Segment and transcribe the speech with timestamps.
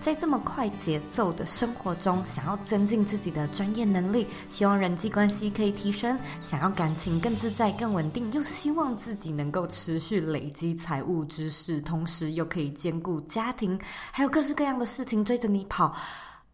[0.00, 13.78] 在这么快节奏的生活中，想要增进自己的专业能力，希望人际关系可以提升，想要感情更自在、更稳定，又希望自己能够持续累积财务知识，同时又可以兼顾家庭，
[14.10, 15.94] 还有各式各样的事情追着你跑。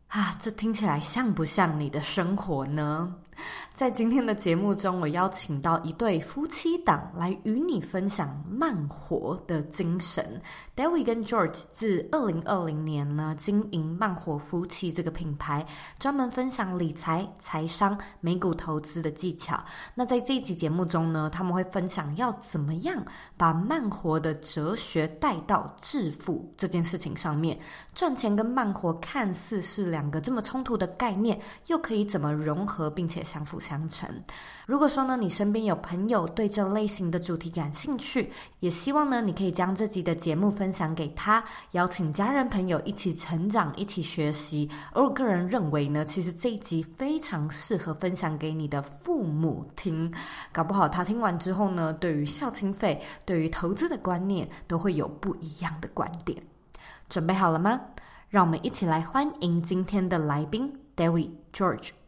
[0.09, 3.15] 啊，这听起来像不像你的生活呢？
[3.75, 10.41] 在今天的节目中，我邀请到一对夫妻档来与你分享慢活的精神。
[10.75, 15.67] David 跟 George 自二零二零年呢，经营慢活夫妻这个品牌，
[15.99, 19.63] 专门分享理财、财商、美股投资的技巧。
[19.95, 23.05] 那在这一集节目中呢，他们会分享要怎么样
[23.37, 27.59] 把慢活的哲学带到致富这件事情上面。
[27.95, 34.09] 赚钱跟慢活看似是两个这么冲突的概念，又可以怎么融合，并且相辅相成。
[34.65, 44.71] 如果说呢，你身边有朋友对这类型的主题感兴趣，也希望呢，你可以将这集的节目分享给他，邀请家人朋友一起成长，一起学习。
[44.93, 50.11] 而我个人认为呢，其实这一集非常适合分享给你的父母听，
[50.53, 56.41] 搞不好他听完之后呢，对于孝亲费、对于投资的观念，都会有不一样的观点。
[57.09, 57.81] 准备好了吗？
[58.29, 62.06] 让我们一起来欢迎今天的来宾，David George。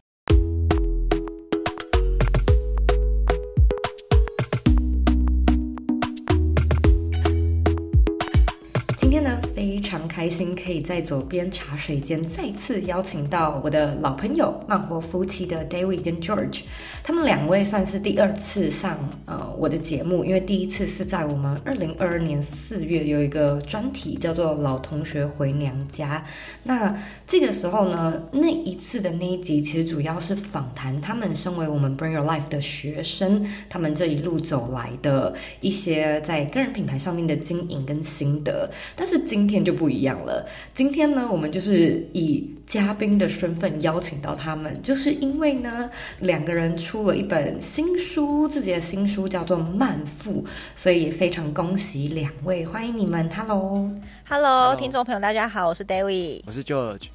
[9.59, 16.61] 非常开心可以在左边茶水间再次邀请到我的老朋友曼活夫妻的 David 跟 George，
[17.03, 26.23] 他们两位算是第二次上呃我的节目，因为第一次是在我们二零二二年四月有一个专题叫做“老同学回娘家”。
[26.63, 26.97] 那
[27.27, 40.47] 这个时候呢，那一次的那一集其实主要是访谈他们身为我们 Bring Your Life 的学生，他们这一路走来的一些在个人品牌上面的经营跟心得，但是今天就不一样了。
[40.73, 45.89] 今天呢，我们就是以嘉宾的身份邀请到他们，就是因为呢，
[46.19, 50.43] 两个人出了一本新书，自己的新书叫做《慢富》，
[50.75, 53.27] 所以也非常恭喜两位，欢迎你们。
[53.35, 57.07] Hello，Hello，听众朋友，大家好，我是 David，我是 George。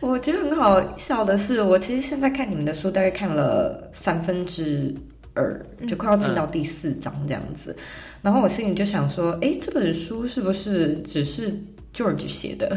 [0.00, 4.94] 我觉得很好笑的是，我其实现在看你们的书，大概看了三分之
[5.34, 7.72] 二，就快要进到第四章这样子。
[7.78, 7.82] 嗯
[8.22, 11.50] 然后我心里就想说，哎，这本书是不是只是
[11.94, 12.76] George 写的？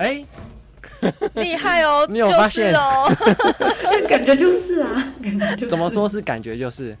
[0.00, 0.20] 哎，
[1.34, 2.04] 厉害哦！
[2.10, 3.08] 你有发现哦？
[4.10, 5.66] 感觉就是啊，感觉就是。
[5.68, 6.92] 怎么说是感觉就是？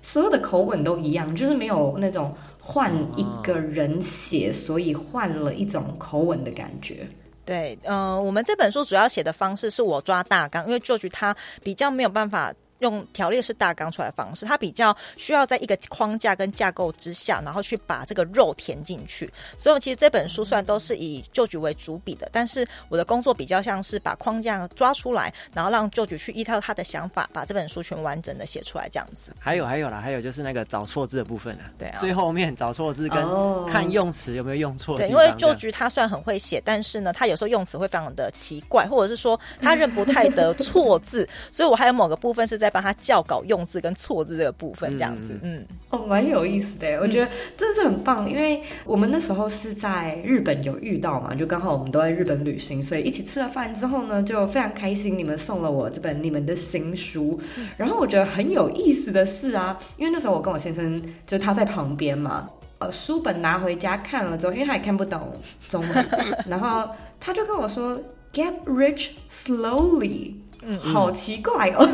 [0.00, 7.06] 所有的口吻都一样，就是没有那种换一个人写，所以换了一种口吻的感觉。
[7.44, 12.50] 对，嗯、呃，我们这本书主要写的方式是我抓大纲，因为 George 他比较没有办法。
[12.80, 19.32] 用条列式大纲出来的方式，它比较需要在一个框架跟架构之下，然后去把这个肉填进去。
[19.56, 29.32] 所以，其实这本书虽然都是以 George 为主笔的，但是我的工作比较像是把框架抓出来，然后让 George 去依靠他的想法，把这本书全完整的写出来，这样子。
[29.38, 31.70] 还有还有啦，还有就是那个找错字的部分啊。
[31.78, 31.98] 对啊。
[31.98, 34.98] 最后面找错字跟看用词有没有用错。
[34.98, 57.40] 对，因为 George 他虽然很会写，但是呢，他有时候用词会非常的奇怪，或者是说他认不太得错字， 所以我还有某个部分是在帮他校稿用字跟错字这个部分，这样子，嗯，嗯哦，蛮有意思的，我觉得真的是很棒，因为我们那时候是在日本有遇到嘛，就刚好我们都在日本旅行，所以一起吃了饭之后呢，就非常开心，你们送了我这本你们的新书，
[57.76, 62.48] 然后我觉得很有意思的是啊，因为那时候我跟我先生就他在旁边嘛，
[62.78, 65.32] 呃，书本拿回家看了之后，因为他也看不懂
[65.70, 66.06] 中文，
[66.48, 66.88] 然后
[67.20, 67.98] 他就跟我说
[68.32, 70.32] ，Get rich slowly。
[70.66, 71.88] 嗯，好奇怪哦！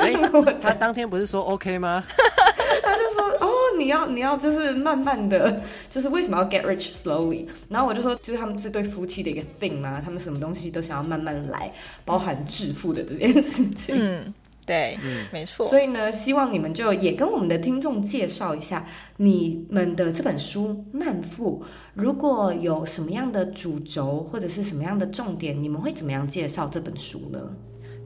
[0.00, 0.14] 欸、
[0.60, 2.04] 他当天不是说 OK 吗？
[2.82, 7.46] 他就说哦，你要你要就是慢慢的，就是为什么要 get rich slowly？
[7.68, 11.72] 然后我就说，就是他们这对夫妻的一个 thing 嘛，他们什么东西都想要慢慢来，
[12.04, 13.94] 包含致富的这件事情。
[13.96, 14.34] 嗯，
[14.68, 15.66] 对，嗯，没错。
[15.68, 18.86] 所以呢，希望你们就也跟我们的听众介绍一下
[19.16, 21.60] 你们的这本书《慢富》，
[21.94, 27.40] 如果有什么样的主轴或者是什么样的重点，你们会怎么样介绍这本书呢？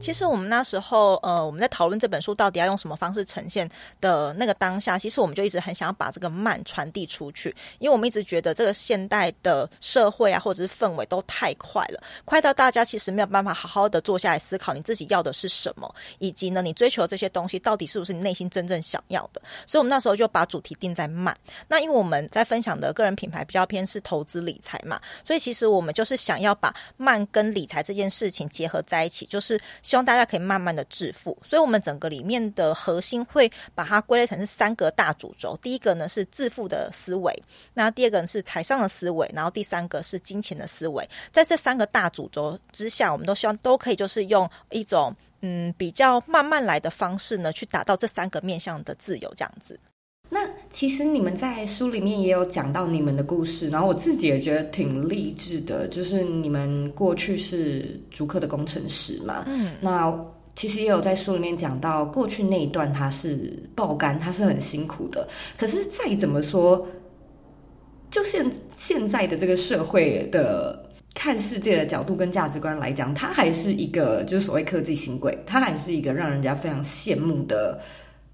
[0.03, 3.69] 其实我们那时候，呃，我们在讨论这本书到底要用什么方式呈现
[4.01, 15.89] 的那个当下，其实我们就一直很想要把这个慢传递出去，因为我们一直觉得这个现代的社会啊，或者是氛围都太快了，快到大家其实没有办法好好的坐下来思考你自己要的是什么，
[16.19, 19.41] 以及呢，你追求这些东西到底是不是你内心真正想要的。
[19.65, 21.33] 所以，我们那时候就把主题定在慢。
[21.65, 29.57] 那因为我们在分享的个人品牌比较偏是投资理财嘛，所以其实我们就是想要把慢跟理财这件事情结合在一起，就是。
[29.93, 35.55] 希望大家可以慢慢的致富，所以我们整个里面的核心会把它归类成是三个大主轴。
[35.61, 37.31] 第一个呢是致富的思维，
[37.75, 41.07] 那第二个是财商的思维，然后第三个是金钱的思维。
[41.31, 49.79] 在这三个大主轴之下，我们都希望都可以就是用一种嗯比较慢慢来的方式呢，去达到这三个面向的自由，这样子。
[50.73, 55.87] 那其实你们在书里面也有讲到你们的故事，然后我自己也觉得挺励志的。
[55.89, 60.13] 就是你们过去是竹科的工程师嘛，嗯，那
[60.55, 65.27] 其实也有在书里面讲到过去那一段他是爆肝，他是很辛苦的。
[65.57, 66.85] 可是再怎么说，
[68.09, 68.43] 就现
[68.73, 77.79] 现在的这个社会的看世界的角度跟价值观来讲，他还是一个就是所谓科技新贵，他还是一个让人家非常羡慕的。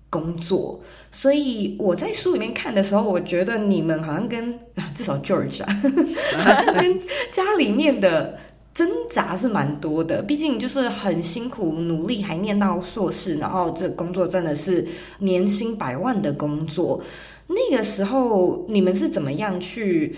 [0.09, 0.79] 工作，
[1.11, 4.57] 所以我在书里面看的时候，我觉得你们好像跟
[4.95, 5.67] 至少 George 啊，
[6.39, 6.99] 好像跟
[7.31, 8.35] 家里面的
[8.73, 10.23] 挣扎是蛮多的。
[10.23, 14.83] 毕竟就是很辛苦努力，还念到硕士，然后这工作真的是
[15.19, 16.99] 年薪百万的工作。
[17.45, 20.15] 那个时候你们是怎么样去，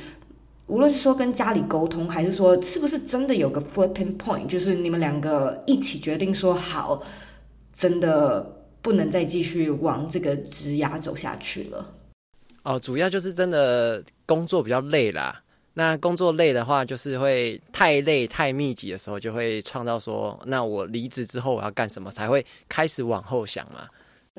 [0.68, 7.04] 无论说跟家里沟通，还是说是不是真的有个 flipping point，就是你们两个一起决定说好，
[7.76, 8.61] 真的。
[8.82, 11.94] 不能再继续往这个职涯走下去了。
[12.64, 15.42] 哦，主要就是真的工作比较累啦。
[15.74, 23.88] 那工作累的话，就是会太累、太密集的时候，就会创造说，那我离职之后我要干什么，才会开始往后想嘛。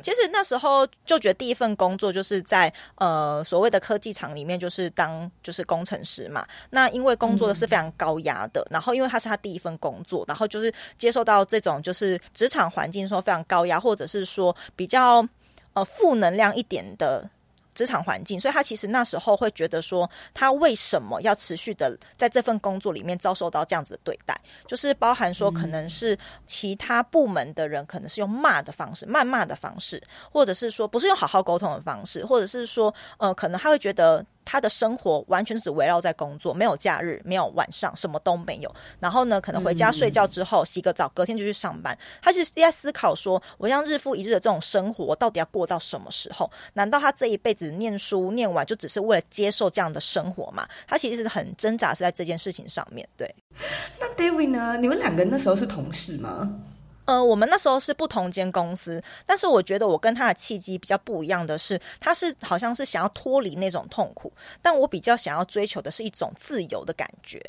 [0.00, 6.46] 其实那时候就觉得第一份工作就是在呃所谓的科技厂里面，就是当就是工程师嘛。
[6.70, 15.26] 那因为工作的是非常高压的，嗯、然后因为他是他第一份工作，然后就是接受到这种就是职场环境说非常高压，或者是说比较
[15.74, 17.28] 呃负能量一点的。
[17.74, 24.38] 职场环境，所以他其实那时候会觉得说，他为什么要持续的在这份工作里面遭受到这样子的对待？
[24.66, 26.16] 就是包含说，可能是
[26.46, 34.24] 其他部门的人可能是用骂的方式、谩骂的方式，或者是说不是用好好沟通的方式，或者是说，呃，可能他会觉得。
[34.44, 38.74] 他的生活完全只围绕在工作，没有假日，没有晚上，什么都没有。
[39.00, 41.96] 然后呢，可能回家睡觉之后，洗个澡，隔天就去上班。
[42.20, 46.50] 他其实在思考说，我让日复一日的这种生活，我到底要过到什么时候？
[46.74, 50.68] 难道他这一辈子念书念完，就只是为了接受这样的生活吗？
[50.86, 53.32] 他其实是很挣扎，是在这件事情上面对。
[54.00, 54.76] 那 David 呢？
[54.78, 56.50] 你们两个那时候是同事吗？
[57.04, 67.42] 呃，我们那时候是不同间公司，但是我觉得我跟他的契机比较不一样的是，他是好像是想要脱离那种痛苦，但我比较想要追求的是一种自由的感觉。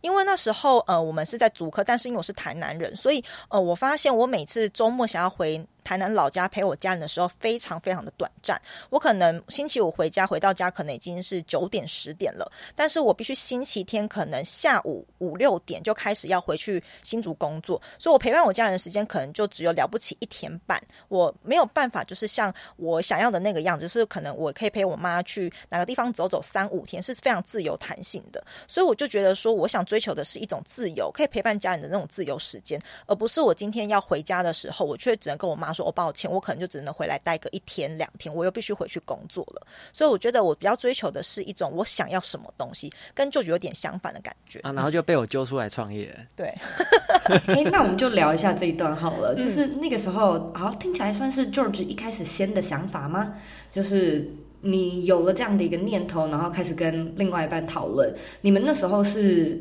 [0.00, 5.66] 因为那时候呃，我们是在足科，但是因为我是台南人，所以呃，我发现我每次周末想要回。
[5.82, 8.60] 台南老家陪我家人的时候非常非常的短暂，
[8.90, 35.69] 我可能星期五回家回到家可能已经是九点十点了，但是我必须星期天可能下午五六点就开始要回去新竹工作，所以我陪伴我家人的时间可能就只有了不起一天半，我没有办法就是像我想要的那个样子，就是可能我可以陪我妈去哪个地方走走三五天，是非常自由弹性的，所以我就觉得说，我想追求的是一种自由，可以陪伴家人的那种自由时间，而不是我今天要回家的时候，我却只能跟我妈。
[35.72, 39.66] 说我抱歉，我可能就只能回来待个一天两天，我又必须回去工作了。
[39.92, 44.72] 所以我觉得我比较追求的是一种我想要什么东西，跟舅舅有点相反的感觉啊。
[44.72, 46.14] 然后就被我揪出来创业。
[46.36, 46.46] 对，
[47.46, 49.34] 哎，那我们就聊一下这一段好了。
[49.34, 53.34] 就是那个时候，好像听起来算是 George 一开始先的想法吗？
[53.70, 54.28] 就是
[54.60, 58.14] 你有了这样的一个念头，然后开始跟另外一半讨论。
[58.40, 59.60] 你们那时候是。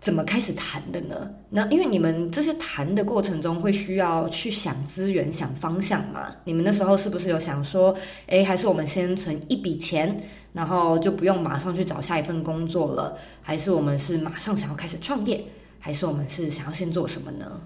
[0.00, 1.30] 怎么开始谈的呢？
[1.50, 6.34] 那因为你们这些谈的过程中会需要去想资源、想方向嘛。
[6.44, 7.94] 你们那时候是不是有想说，
[8.26, 10.18] 诶，还是我们先存一笔钱，
[10.54, 13.16] 然后就不用马上去找下一份工作了？
[13.42, 15.44] 还是我们是马上想要开始创业？
[15.78, 17.60] 还是我们是想要先做什么呢？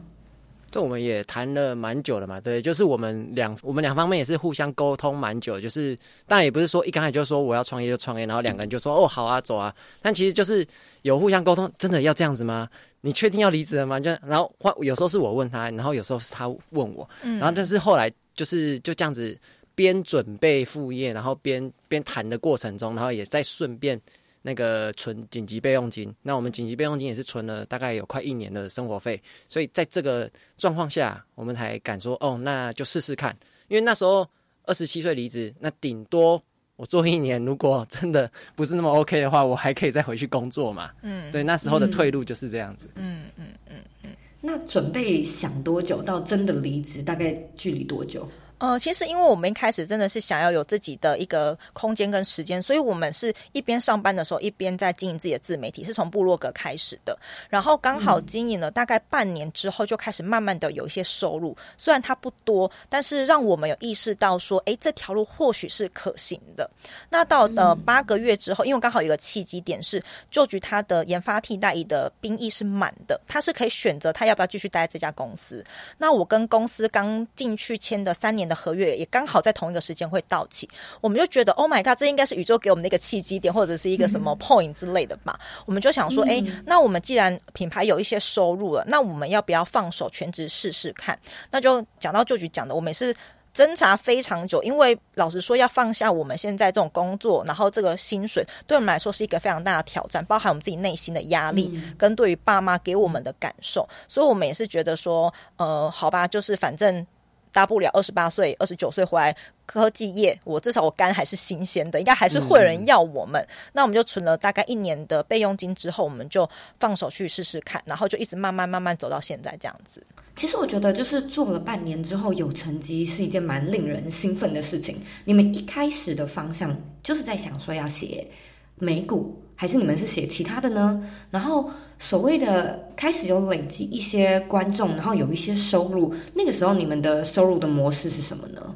[0.71, 9.73] 这我们也谈了蛮久了嘛，对，就是我们两我们两方面也是互相沟通蛮久，就是当然也不是说一刚开始就说我要创业就创业，然后两个人就说哦好啊走啊，
[10.03, 10.67] 但其实就是
[11.05, 12.67] 有互相沟通，真的要这样子吗？
[13.03, 14.01] 你确定要离职了吗？
[14.01, 19.39] 就然后话有时候是我问他，然后有时候是他问我，然后但是后来就是就这样子
[19.75, 24.01] 边准备副业，然后边边谈的过程中，然后也在顺便
[24.41, 26.11] 那个存紧急备用金。
[26.23, 33.37] 那我们紧急备用金也是存了大概有快一年的生活费，所以在这个状况下，我们才敢说哦，那就试试看。
[33.69, 34.27] 因为那时候
[34.65, 36.43] 二十七岁离职，那顶多
[36.77, 40.91] 我做一年，如果真的不是那么 OK 的话，我还可以再回去工作嘛。
[41.03, 42.89] 嗯，对，那时候的退路就是这样子。
[42.97, 44.11] 嗯嗯嗯嗯。
[44.41, 48.29] 那准备想多久到真的离职，大概距离多久？
[48.65, 57.19] 呃，其实因为我们一开始真的是想要有自己的一个空间跟时间，所以我们是一边上班的时候一边在经营自己的自媒体，是从部落格开始的。
[57.51, 66.71] 然后刚好经营了大概半年之后，就开始慢慢的有一些收入，虽然它不多，但是让我们有意识到说，哎，这条路或许是可行的。
[67.11, 75.63] 那到呃八个月之后，因为刚好有一个契机点是，就局他的研发替代役的兵役是满的，他是可以选择他要不要继续待在这家公司。
[75.99, 78.45] 那我跟公司刚进去签的三年。
[78.45, 80.69] 的合约也刚好在同一个时间会到期，
[81.01, 85.39] 我们就觉得 Oh my God，这应该是宇宙给我们的一个契机点，或者是一个什么 point 之类的吧。
[85.41, 91.19] 嗯、我们就想说，哎、欸，那我们既然品牌有一些收入了，那我们要不要放手全职试试看？
[91.51, 93.15] 那就讲到就局讲的，我们也是
[93.53, 107.07] 挣扎非常久，因为老实说，要放下我们现在这种工作，然后这个薪水对我们来说是一个非常大的挑战，包含我们自己内心的压力，跟对于爸妈给我们的感受，所以我们也是觉得说，呃，好吧，就是反正。
[107.55, 109.35] 大不了二十八岁、二十九岁回来
[109.65, 113.41] 科技业，我至少我肝还是新鲜的，应该还是会有人要我们。
[113.43, 116.47] 嗯、那我们就存了大概一年的备用金之后，我们就
[116.81, 120.05] 放手去试试看，然后就一直慢慢慢慢走到现在这样子。
[120.35, 125.01] 其实我觉得，就是做了半年之后有成绩是一件蛮令人兴奋的事情。
[125.25, 128.27] 你们一开始的方向就是在想说要写
[128.75, 131.03] 美股，还是你们是写其他的呢？
[131.31, 131.71] 然后。
[131.97, 138.75] 所谓的开始有累积一些观众，然后有一些收入，那个时候你们的收入的模式是什么呢？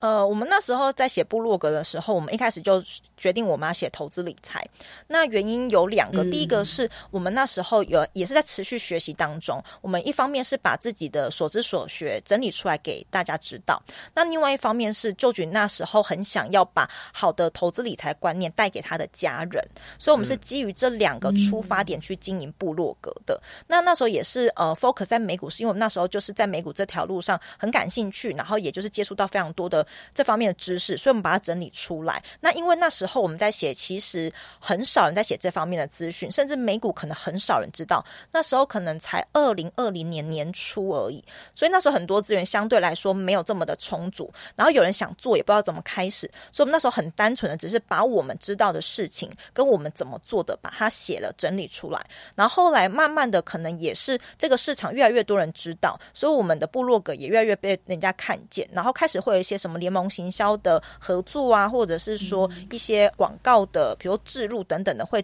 [0.00, 2.82] 呃，我们那时候在写部落格的时候，我们一开始就
[3.16, 4.62] 决定我们要写投资理财。
[5.06, 13.82] 那原因有两个，第一个是我们那时候有也是在持续学习当中，我们一方面是把自己的所知所学整理出来给大家知道，
[14.14, 19.66] 那另外一方面是就觉那时候很想要把好的投资理财观念带给他的家人，
[19.98, 23.40] 所以我们是基于这两个出发点去经营部落格的。
[23.66, 29.85] 那那时候也是呃 focus 在美股，是因为我们那时候就是在美股这条路上很感兴趣，然后也就是接触到非常多的。
[30.14, 32.22] 这方面的知识，所以我们把它整理出来。
[32.40, 38.04] 那因为那时候我们在写，其实很少人在写这方面的资讯，甚至美股可能很少人知道。
[38.32, 41.24] 那时候可能才二零二零年年初而已，
[41.54, 44.32] 所以那时候很多资源相对来说没有这么的充足。
[44.54, 52.06] 然后有人想做，也不知道怎么开始，所以我们那时候很单纯的，只是把我们知道的事情跟我们怎么做的，把它写了整理出来。
[52.34, 58.68] 然后后来慢慢的，可能也是这个市场越来越多人知道，所以我们的部落格也越来越被人家看见。
[58.72, 60.06] 然后开始会有一些什么联盟。
[60.16, 65.22] 行销的合作啊，或者是说一些广告的，比如置入等等的，会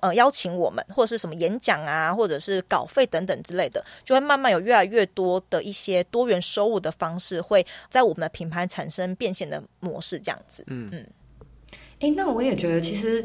[0.00, 10.64] 呃邀请我们，或者是什么演讲啊，或者是稿费等等之类的，就会慢慢有越来越多的一些多元收入的方式，会在我们的品牌产生变现的模式，这样子。
[10.68, 11.06] 嗯嗯。
[11.72, 13.22] 哎、欸，那我也觉得，其实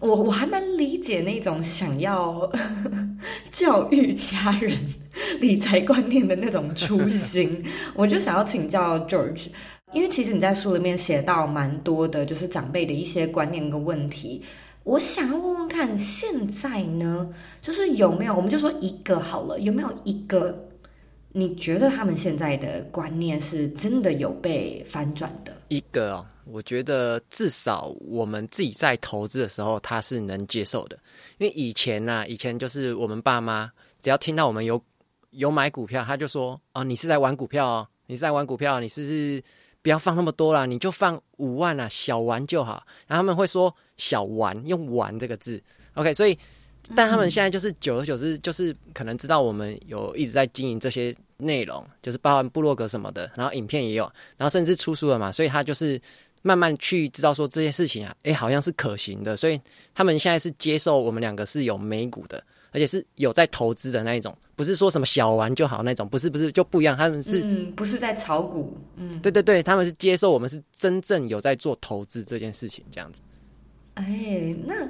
[0.00, 2.50] 我我还蛮理解那种想要
[3.50, 4.76] 教育家人
[5.40, 7.64] 理财观念的那种初心。
[7.94, 9.48] 我就想要请教 George。
[9.92, 14.42] 因为其实你在书里面写到蛮多的，就是长辈的一些观念跟问题。
[14.84, 17.28] 我想要问问看，现在呢，
[17.60, 20.66] 就是有没有，我们就说一个好了，有没有一个
[21.32, 25.52] 你觉得他们现在的观念是真的有被翻转的？
[25.68, 30.98] 一个哦，我觉得至少我们自己在投资的时候，他是能接受的。
[31.38, 34.82] 因为以前呢、以前就是我们爸妈只要听到我们有
[35.30, 39.42] 有买股票，他就说：“哦，你是在玩股票哦，你是在玩股票，你是不是？”
[39.82, 42.84] 不要放那么多啦，你就放五万啊，小玩就好。
[43.06, 45.62] 然后他们会说小玩，用“玩”这个字。
[45.94, 46.38] OK，所以，
[46.94, 54.04] 但他们现在就是久而久之，就是可能知道我们有一直在经营这些内容，就是包含部落格什么的，然后影片也有，
[54.36, 56.00] 然后甚至出书了嘛，所以他就是
[56.42, 59.60] 慢慢去知道说这些事情啊，诶，好像是可行的，所以
[59.94, 62.42] 他们现在是接受我们两个是有美股的。
[62.78, 66.96] 而且是有在投资的那一种，不是说什么小玩就好那种，不是不是就不一样。
[66.96, 73.20] 他们是嗯，不是在炒股，嗯，对对对，他们是接受我们是真正有在做投资这件事情这样子。
[73.94, 74.88] 哎，那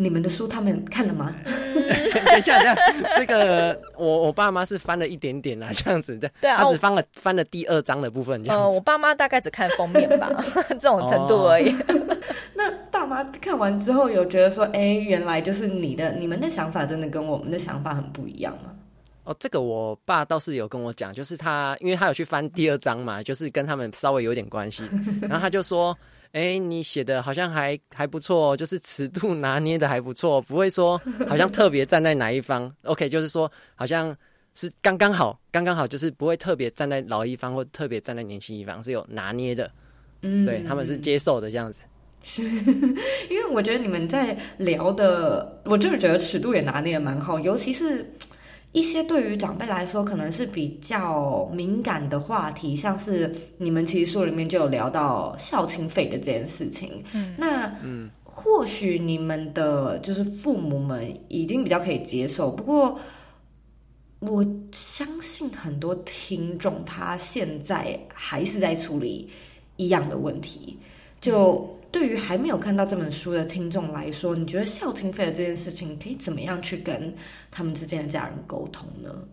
[0.00, 1.34] 你们的书他们看了吗？
[1.44, 2.76] 等一下，等一下，
[3.16, 8.66] 这个我我爸妈是翻了一点点啦，这样子的，对啊，他只翻了翻了第二章的部分这样子。
[8.68, 10.30] 呃，我爸妈大概只看封面吧，
[10.70, 11.70] 这种程度而已。
[11.70, 12.16] 哦
[12.54, 18.70] 那爸妈看完之后有觉得说，哎，原来就是你的、你们的想法真的跟我们的想法很不一样吗？
[19.24, 24.82] 哦，这个我爸倒是有跟我讲，就是他因为他有去翻第二章嘛，就是跟他们稍微有点关系，
[25.22, 25.96] 然后他就说。
[26.32, 32.72] 哎，你写的好像还还不错，就是尺度拿捏的还不错，不会说好像特别站在哪一方。
[32.84, 34.16] OK，就是说好像
[34.54, 39.70] 是刚刚好，刚刚好，就是不会特别站在老一方或特别站在年轻一方，是有拿捏的。
[40.22, 41.82] 嗯，对，他们是接受的这样子。
[42.22, 42.42] 是，
[43.30, 48.04] 因为我觉得你们在聊的，我就是觉得尺度也拿捏的蛮好，尤其是。
[48.72, 57.02] 一些对于长辈来说可能是比较敏感的话题，像是你们其实书里面就有聊到孝亲费的这件事情。
[57.12, 62.98] 嗯，那嗯，或许你们的就是父母们已经比较可以接受，不过
[64.20, 69.28] 我相信很多听众他现在还是在处理
[69.76, 70.78] 一样的问题，
[71.20, 71.77] 就。
[71.90, 77.14] 对于还没有看到这本书的听众来说，你觉得孝亲费的这件事情可以怎么样去跟
[77.50, 79.26] 他们之间的家人沟通呢？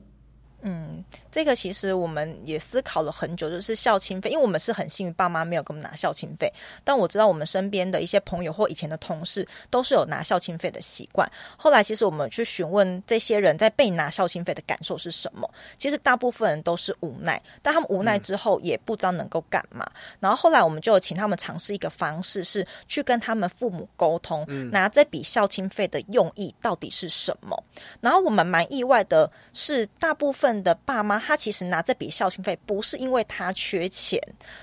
[0.68, 6.52] 嗯，这个其实我们也思考了很久，就是校庆费，因为我们是很幸运，爸妈没有给我们拿校庆费。
[6.84, 11.32] 但我知道我们身边的一些朋友或以前的同事都是有拿校庆费的习惯。
[11.56, 19.86] 后来其实我们去询问这些人在被拿校庆费的感受是什么，其实大部分人都是无奈，但他们无奈之后也不知道能够干嘛。
[19.94, 27.56] 嗯、然后后来我们就请他们尝试一个方式，是去跟他们父母沟通，嗯、拿这笔校庆费的用意到底是什么。
[28.02, 30.55] 然后我们蛮意外的是，大部分。
[30.64, 34.22] 的爸妈，他其实拿这笔孝心费，不是因为他缺钱，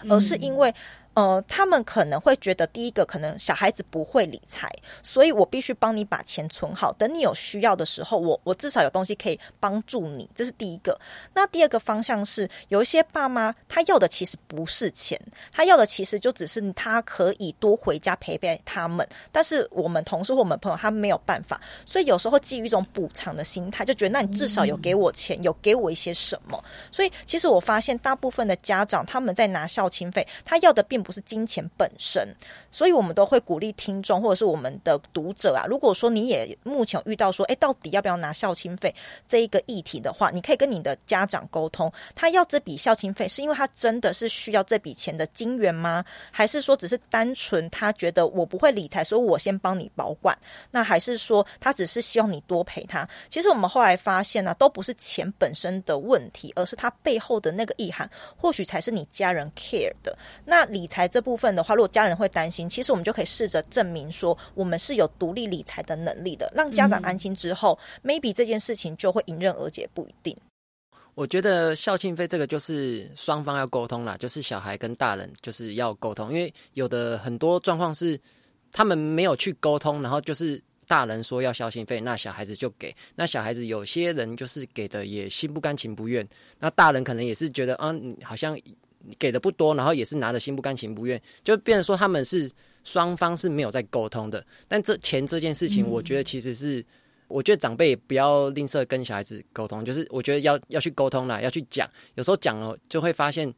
[0.09, 0.75] 而是因为。
[1.15, 4.71] 呃，他们可能会觉得，第一个可能小孩子不会理财，
[5.03, 10.99] 所以我必须帮你把钱存好，等你有需要的时候，我我至少有东西可以帮助你，这是第一个。
[11.35, 15.21] 那第二个方向是，有一些爸妈他要的其实不是钱，
[15.53, 19.07] 他要的其实就只是他可以多回家陪陪他们。
[19.31, 26.63] 但是我们同事或我们朋友他没有办法，所以有时候基于一种补偿的心态，就觉得那你至少有给我钱，嗯、有给我一些什么。
[26.91, 32.27] 所以其实我发现，大部分的家长他们在拿校庆费，他要的并不是金钱本身，
[32.71, 38.95] 所以我们都会鼓励听众或者是我们的读者啊，如果说你也目前遇到说，哎，到底要不要拿孝亲费
[39.27, 46.05] 这一个议题的话，你可以跟你的家长沟通，他要这笔孝亲费是因为他真的是需要这笔钱的金源吗？
[46.31, 50.37] 还是说只是单纯他觉得我不会理财，所以我先帮你保管？
[50.71, 53.09] 那还是说他只是希望你多陪他？
[53.29, 60.17] 其实我们后来发现呢、啊，都不是钱本身的问题，而是他背后的那个意涵，或许才是你家人 care 的。
[60.45, 61.33] 那理财这部。
[61.43, 70.37] 分的话，如果家人会担心，其实我们就可以试着证明说，我们是有独立理财的能力的，让家长安心之后、嗯、，maybe 这件事情就会迎刃而解，不一定。
[71.15, 78.21] 我觉得校庆费这个就是双方要沟通啦，就是小孩跟大人就是要沟通，因为有的很多状况是
[78.71, 86.25] 他们没有去沟通，然后就是大人说要校庆费，那小孩子就给，那小孩子有些人就是给的也心不甘情不愿，
[86.61, 88.57] 那大人可能也是觉得，嗯，好像。
[89.19, 92.51] 给的不多，然后也是拿的心不甘情不愿，就变成说他们是
[92.85, 94.45] 双方是没有在沟通的。
[94.69, 96.85] 但这钱这件事情，我觉得其实是，嗯、
[97.29, 101.89] 我觉得长辈也不要吝啬跟小孩子沟通，就是我觉得要要去沟通啦，要去讲。
[102.15, 103.53] 有时候讲了就会发现，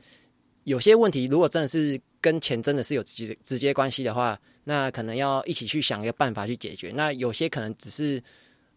[0.65, 6.91] 有些问题如果真的是跟钱真的是有直接直接关系的话，那可能要一起去想一个办法去解决。
[6.95, 8.23] 那有些可能只是，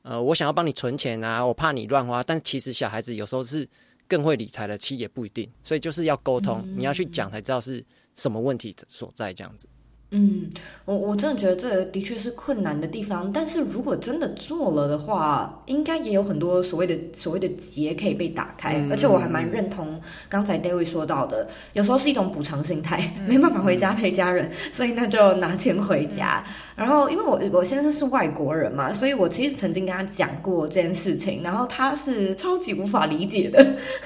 [0.01, 3.67] 呃，我想要帮你存钱啊，我怕你乱花，但其实小孩子有时候是。
[4.07, 7.83] 更会理财的，其实也不一定，所以就是要沟通，嗯、你要去讲才知道是
[8.15, 9.67] 什么问题所在，这样子。
[10.11, 10.49] 嗯，
[10.85, 26.41] 我我真的觉得这的确是困难的地方，但是如果真的做了的话，应该也有很多所谓的所谓的结可以被打开，嗯、而且我还蛮认同刚才 David 说到的，有时候是一种补偿心态，嗯、 没办法回家陪家人，嗯、所以那就拿钱回家。
[26.77, 33.61] 嗯、然后因为我我先生是外国人嘛，所以我其实曾经跟他讲过这件事情，然后他是超级无法理解的，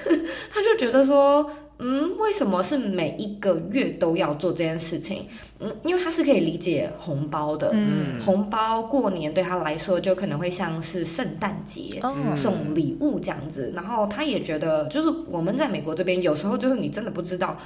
[0.52, 1.48] 他就觉得说。
[1.84, 5.26] 嗯，为什么是每一个月都要做这件事情？
[5.60, 7.72] 嗯，因为他是可以理解红包的。
[7.74, 13.74] 嗯，红包过年对他来说就可能会像是圣诞节、嗯、送礼物这样子。
[13.76, 17.58] 然后他也觉得，就是我们在美国这边，有时候就是你真的不知道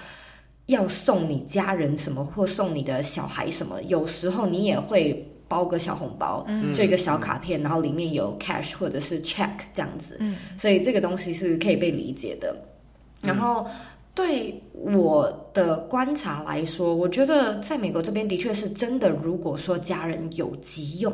[0.67, 3.81] 要送你家人什么，或送你的小孩什么。
[3.83, 10.15] 有时候你也会包个小红包，嗯，就一个小卡片，然后里面有 cash 或者是 check 这样子。
[10.21, 12.55] 嗯，所以这个东西是可以被理解的。
[13.21, 13.67] 然后。
[14.15, 19.09] 对我的观察来说，我觉得在美国这边的确是真的。
[19.09, 21.11] 如果说家人有急用，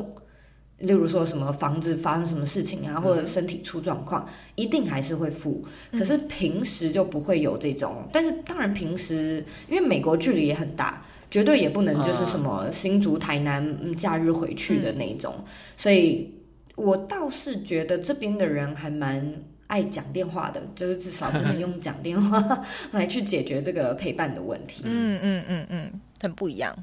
[0.78, 5.66] 例如说什么房子发生什么事情啊，或者身体出状况，一定还是会付。
[5.92, 8.08] 可是平时就不会有这种。
[8.14, 15.34] 但是当然平时，因为美国距离也很大，绝对也不能就是什么新竹、台南假日回去的那种。
[15.76, 16.32] 所以
[16.76, 19.28] 我倒是觉得这边的人还蛮。
[19.72, 24.84] 爱讲电话的，就是至少不能用讲电话 来去解决这个陪伴的问题。
[24.84, 26.76] 嗯嗯嗯嗯，很不一样。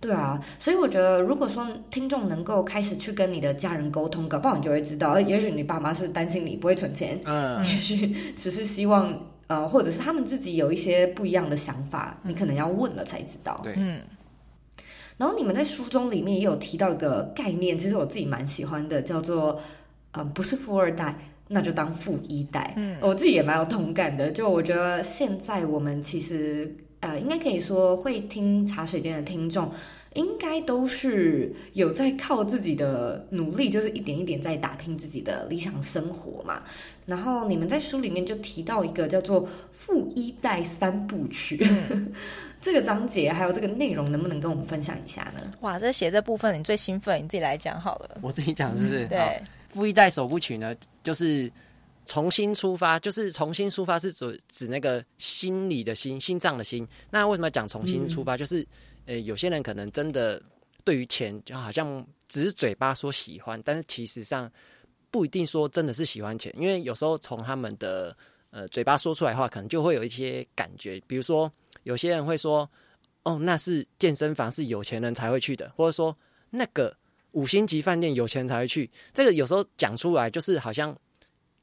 [0.00, 9.14] 对啊，所以我觉得，如果说听众能够开始去跟你的家人沟通，搞不好你就会知道，也许你爸妈是担心你不会存钱，嗯，也许只是希望，
[9.46, 13.60] 呃，或者是他们自己有一些不一样的想法，你可能要问了才知道。
[13.62, 14.00] 对，嗯。
[15.16, 19.60] 然后你们在书中里面也有提到一个概念，其实我自己蛮喜欢的，叫做，
[20.12, 21.16] 呃，不是富二代，
[21.54, 22.74] 那就当富一代。
[22.76, 24.30] 嗯，我自己也蛮有同感的。
[24.30, 26.76] 就我觉得现在我们其实。
[27.00, 29.70] 呃，应该可以说会听茶水间的听众，
[30.14, 36.62] 应该都是有在靠自己的努力，就是一点一点在打拼自己的理想生活嘛。
[37.04, 41.58] 然后你们在书里面就提到一个叫做“富一代三部曲”，
[41.92, 42.10] 嗯、
[42.58, 45.52] 这个章节还有这个内容，能不能跟我们分享一下呢？
[45.60, 48.16] 哇，这写这部分你最兴奋，你自己来讲好了。
[48.22, 49.06] 我自己讲是不是？
[49.08, 49.42] 对，
[49.74, 51.50] 富一代首部曲呢，就是。
[52.06, 56.86] 重新出发，就是重新出发，是指指那个心理的心，心脏的心。
[57.10, 58.36] 那为什么要讲重新出发？
[58.36, 58.66] 嗯、就是，
[59.06, 60.38] 呃，有些人可能真的
[60.84, 64.52] 对于钱，就好像只是嘴巴说喜欢，但是其实上
[65.10, 68.14] 不一定说真的是喜欢钱，因为有时候从他们的
[68.50, 71.02] 呃嘴巴说出来的话，可能就会有一些感觉。
[71.06, 71.50] 比如说，
[71.84, 72.70] 有些人会说，
[73.22, 76.14] 哦，那是健身房，是有钱人才会去的，或者说
[76.50, 76.94] 那个
[77.34, 78.90] 五星级饭店有钱人才会去。
[79.12, 80.96] 这个有时候讲出来，就是好像。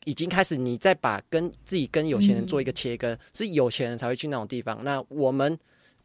[0.05, 4.83] 已经开始，你在把跟自己跟有钱人做一个切割，嗯、是有钱人才会去那种地方。
[4.83, 5.55] 那我们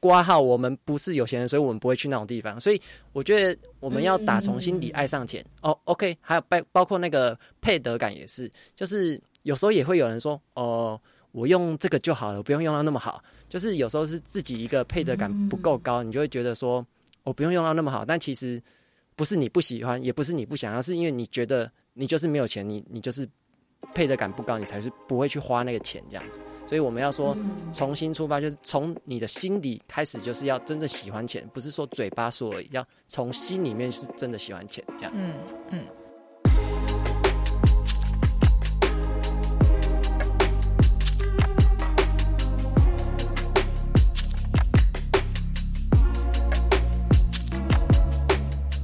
[0.00, 2.60] 挂号，我们不是有钱人，所以我们不会去那种地方。
[2.60, 2.78] 所以
[3.14, 5.42] 我觉得我们要打从心底爱上钱。
[5.62, 11.00] 哦、嗯 oh,，OK，还有包包括那个配得感也是，就是有时候也会有人说，哦，
[11.32, 13.24] 我用这个就好了，不用用到那么好。
[13.48, 16.86] 就是有时候是自己一个配得感不够高，你就会觉得说，
[17.22, 18.04] 我不用用到那么好。
[18.04, 18.62] 但其实
[19.16, 23.28] 不是你不喜欢，也不是你不想要，是因为你觉得你就是没有钱，你你就是。
[23.94, 26.40] 配得感不高，你才是不会去花那个钱这样子。
[26.66, 27.36] 所以我们要说
[27.72, 35.12] 重新出发，就是从你的心底开始，就是要真正喜欢钱，不是说嘴巴说而已，要从心里面是真的喜欢钱这样。
[35.14, 35.34] 嗯
[35.70, 35.84] 嗯。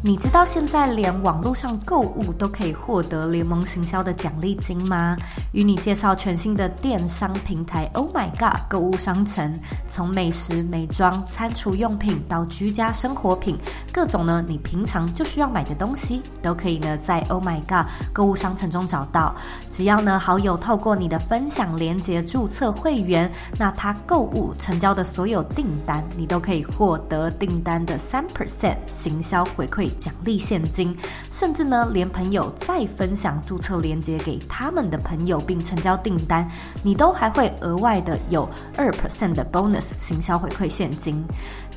[0.05, 5.17] 你知道现在连网络上购物都可以获得联盟行销的奖励金吗？
[5.53, 13.57] 与你介绍全新的电商平台 Oh My God 购物商城，从美食、美妆、餐厨用品到居家生活品，
[13.93, 19.33] 各种呢你平常就需要买的东西，都可以呢在 Oh My God 购物商城中找到。
[19.71, 29.92] 只要呢好友透过你的分享链接注册会员，那他购物成交的所有订单，你都可以获得订单的三 percent 行销回馈。
[29.99, 30.97] 奖励现金，
[31.31, 36.49] 甚至呢，连朋友再分享注册链接给他们的朋友，并成交订单，
[36.83, 41.25] 你都还会额外的有二 percent 的 bonus 行销回馈现金。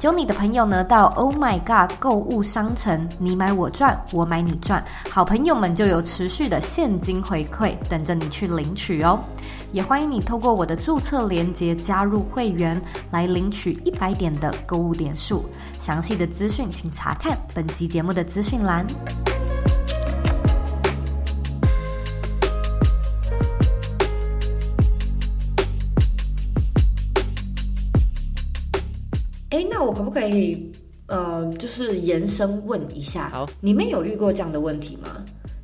[0.01, 9.19] 有你的朋友呢，到 Oh My God 购物商城，你买我赚，我买你赚，好朋友们就有持续的现金回馈等着你去领取哦。
[9.75, 15.43] 也欢迎你透过我的注册链接加入会员，来领取一百点的购物点数。
[15.79, 18.87] 详细的资讯请查看本集节目的资讯栏。
[29.49, 30.71] 哎，那我可不可以，
[31.07, 35.09] 呃，就是延伸问一下，好，你们有遇过这样的问题吗？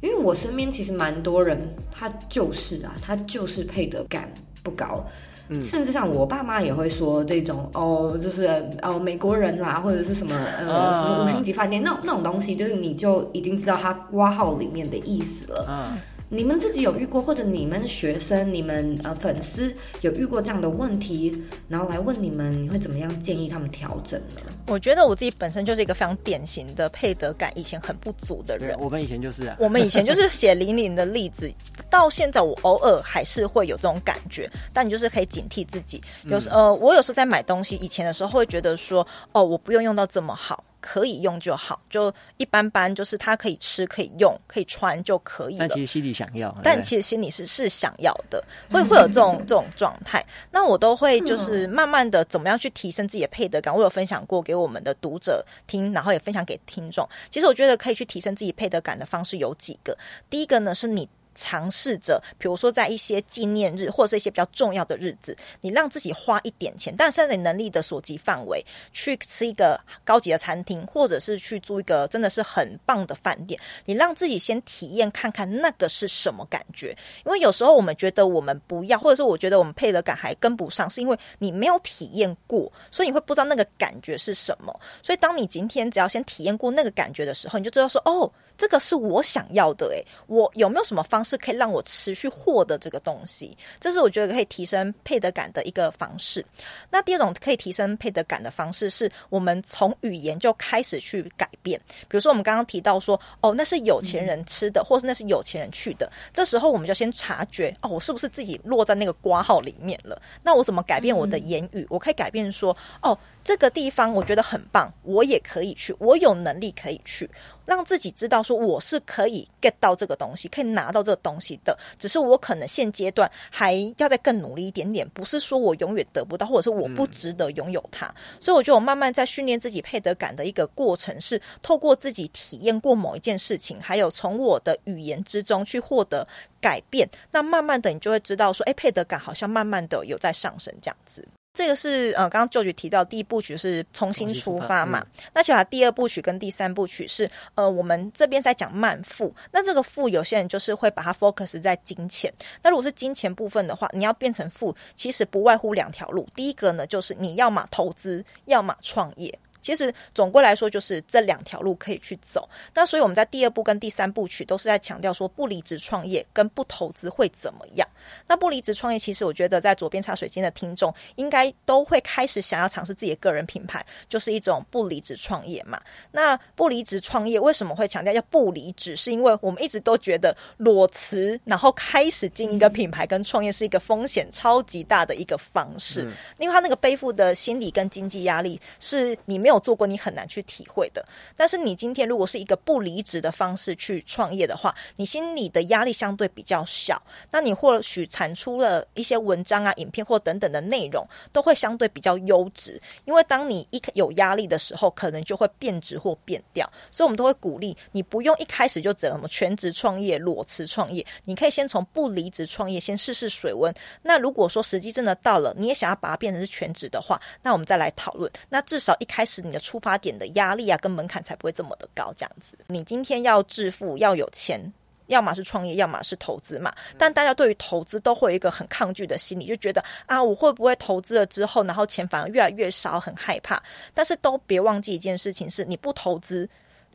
[0.01, 1.59] 因为我身边其实蛮多人，
[1.91, 4.31] 他就是啊，他就是配得感
[4.63, 5.05] 不高，
[5.47, 8.47] 嗯，甚至像我爸妈也会说这种哦，就是
[8.81, 15.97] 哦美国人啦，或者是什么呃什么五星级饭店那种那种东西，就是你就已经知道他挂号里面的意思了，嗯。
[16.33, 24.41] 你们自己有遇过，或者你们学生、你们呃粉丝有遇过这样的问题，然后来问你们，你会怎么样建议他们调整呢？
[24.67, 28.79] 我觉得我自己本身就是一个非常典型的配得感以前很不足的人。
[28.79, 31.51] 我们以前就是啊，我们以前就是血淋淋的例子，
[31.91, 36.01] 到现在我偶尔还是会有这种感觉，但你就是可以警惕自己。
[36.23, 40.63] 有时呃，我有时候在买东西，以前的时候会觉得说，哦，我不用用到这么好。
[40.81, 45.67] 可以用就好，就一般般，就是它可以吃、可以用、可以穿就可以了。
[45.67, 50.25] 但其实心里想要，但其实心里是是想要的，会会有这种 这种状态。
[50.51, 53.73] 那我都会就是慢慢的怎么样去提升自己的配得感。
[53.73, 57.07] 我有分享过给我们的读者听，然后也分享给听众。
[57.29, 59.97] 其实我觉得可以去提升自己配得感的方式有几个。
[60.29, 76.95] 第一个呢，是你尝试着，比如说在一些纪念日或者是一些比较重要的日子，你让自己花一点钱，但是在你能力的所及范围，去吃一个高级的餐厅，或者是去住一个真的是很棒的饭店，你让自己先体验看看那个是什么感觉。
[77.25, 84.77] 因为有时候我们觉得我们不要，或者是我觉得我们配得感还跟不上，是因为你没有体验过，所以你会不知道那个感觉是什么。
[85.01, 88.31] 所以当你今天只要先体验过那个感觉的时候，你就知道说哦。
[88.57, 93.57] 这个是我想要的诶，我有没有什么方式可以让我持续获得这个东西？
[93.79, 96.45] 这是我觉得可以提升配得感的一个方式。
[96.89, 101.79] 那第二种可以提升配得感的方式，是我们从语言就开始去改变。
[102.07, 106.11] 比如说，我们刚刚提到说，哦，那是有钱人吃的，或是那是有钱人去的。
[106.33, 110.21] 这时候，我们就先察觉，哦，我是不是自己落在那个瓜号里面了？
[110.43, 111.85] 那我怎么改变我的言语？
[111.89, 113.17] 我可以改变说，哦。
[113.43, 117.29] 这个地方我觉得很棒，我也可以去，我有能力可以去，
[117.65, 121.77] 让自己知道说我是可以 get 到这个东西，可以拿到这个东西的。
[121.97, 128.13] 只是我可能现阶段还要再更努力一点点，不是说我永远得不到，或者是我不值得拥有它。
[128.39, 136.27] 所以我觉得我慢慢在训练自己配得感的一个过程，是透过自己体验过某一件事情，还有从我的语言之中去获得
[136.61, 137.09] 改变。
[137.31, 141.27] 那慢慢的，你就会知道说，哎，配得感好像慢慢的有在上升这样子。
[141.53, 144.99] 这个是呃，刚刚 George 提到第一部曲是重新出发嘛？
[144.99, 149.33] 嗯、那其实第二部曲跟第三部曲是呃，我们这边在讲慢富。
[149.51, 152.33] 那这个富，有些人就是会把它 focus 在金钱。
[152.63, 156.25] 那如果是金钱部分的话，你要变成富，其实不外乎两条路。
[156.33, 159.37] 第一个呢，就是你要么投资，要么创业。
[159.61, 162.49] 其实总归来说，就是这两条路可以去走。
[162.73, 167.87] 那所以我们在第二部跟第三部曲都是在强调说，不离职创业跟不投资会怎么样？
[168.27, 175.79] 那不离职创业，其实我觉得在左边茶水间的听众应该都会开始想要尝试自己的个人品牌，就是一种不离职创业嘛。
[176.11, 178.95] 那不离职创业为什么会强调要不离职？
[178.95, 189.50] 是因为我们一直都觉得裸辞然后开始经营一个品牌跟创业是一个风险超级大的一个方式，嗯、因为他那个背负的心理跟经济压力是你没有。
[189.51, 191.05] 没有做过，你很难去体会的。
[191.35, 197.01] 但是你今天如果是一个不离职的方式去创业的话，你心里的压力相对比较小。
[197.31, 202.81] 那你或许产出了一些文章啊、影片或等等的内容，都会相对比较优质。
[203.03, 206.65] 因为当你一有压力的时候，可能就会变质或变掉。
[206.89, 213.73] 所以，我们都会鼓励你不用一开始就怎么全职创业、裸辞创业，你可以先从不离职创业先试试水温。
[214.01, 218.31] 那如果说时机真的到了，你也想要把它变成是全职的话，那我们再来讨论。
[218.47, 219.40] 那至少一开始。
[219.41, 222.13] 你的出发点的压力啊，跟门槛才不会这么的高。
[222.15, 224.61] 这样子，你今天要致富，要有钱，
[225.07, 226.73] 要么是创业，要么是投资嘛。
[226.97, 233.61] 但大家对于投资都会有一个很抗拒的心理，就觉得啊，我会不会投资了之后，然后钱反而越来越少，很害怕。
[233.93, 236.49] 但是都别忘记一件事情，是你不投资。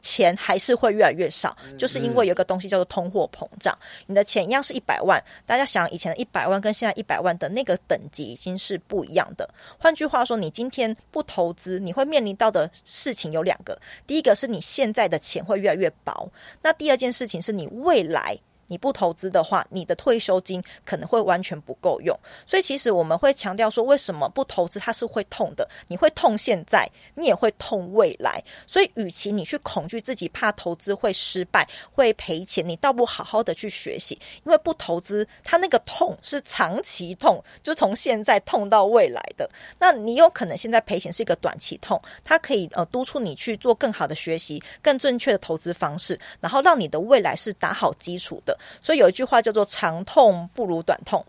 [0.07, 3.77] 钱还是会越来越少，就是因为有个东西叫做通货膨胀。
[4.07, 9.49] 你的钱一样是一百万，大家想以前的一百万跟现在一百万的那个等级已经是不一样的。
[9.79, 16.31] 换句话说，你今天不投资，你会面临到的事情有两个：第一个是你现在的钱会越来越薄；
[16.63, 18.39] 那第二件事情是你未来。
[18.67, 22.19] 你不投资的话，你的退休金可能会完全不够用。
[22.47, 25.69] 所以其实我们会强调说，为什么不投资它是会痛的？
[25.89, 28.43] 你会痛现在，你也会痛未来。
[28.67, 34.19] 所以，与其你去恐惧自己怕投资会失败、会赔钱，你倒不好好的去学习。
[34.45, 39.49] 因为不投资，它那个痛是长期痛，就从现在痛到未来的。
[39.79, 48.56] 那你有可能现在赔钱是一个短期痛，它可以呃督促你去做更好的学习、更正确的投资方式，然后让你的未来是打好基础的。
[48.81, 51.25] 所以有一句话叫做“长痛不如短痛”，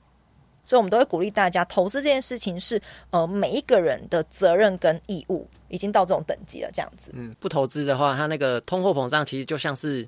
[0.65, 7.11] 所以我们都会鼓励大家，投资这件事情是呃每一个人的责任跟义务，已经到这种等级了，这样子。
[7.13, 10.07] 嗯，不投资的话，它那个通货膨胀其实就像是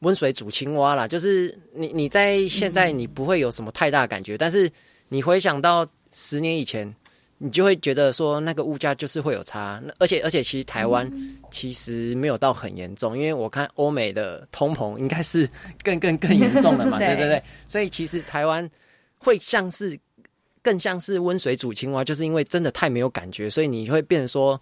[0.00, 4.70] 温水煮青蛙啦，就是你你在现在你不会有什么太大感觉，但是
[5.08, 6.94] 你回想到十年以前。
[7.38, 11.06] 你就会觉得说那个物价就是会有差，而且而且其实台湾
[11.50, 15.46] 其实没有到很严重，因为我看欧美的通膨应该是
[15.84, 17.28] 更更更严重的嘛， 对对。
[17.28, 18.68] 对，所以其实台湾
[19.18, 19.98] 会像是
[20.62, 24.58] 更像是温水煮青蛙，就是因为真的太没有感觉，所以你会变成说，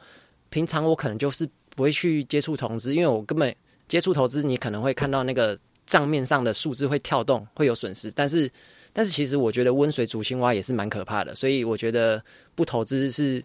[0.50, 3.54] 平常我可能就是不会去接触投资，因为我根本
[3.86, 5.56] 接触投资，你可能会看到那个
[5.86, 8.50] 账面上的数字会跳动，会有损失，但是。
[8.96, 12.22] 但是其实我觉得温水煮青蛙也是蛮可怕的，所以我觉得
[12.54, 13.44] 不投资是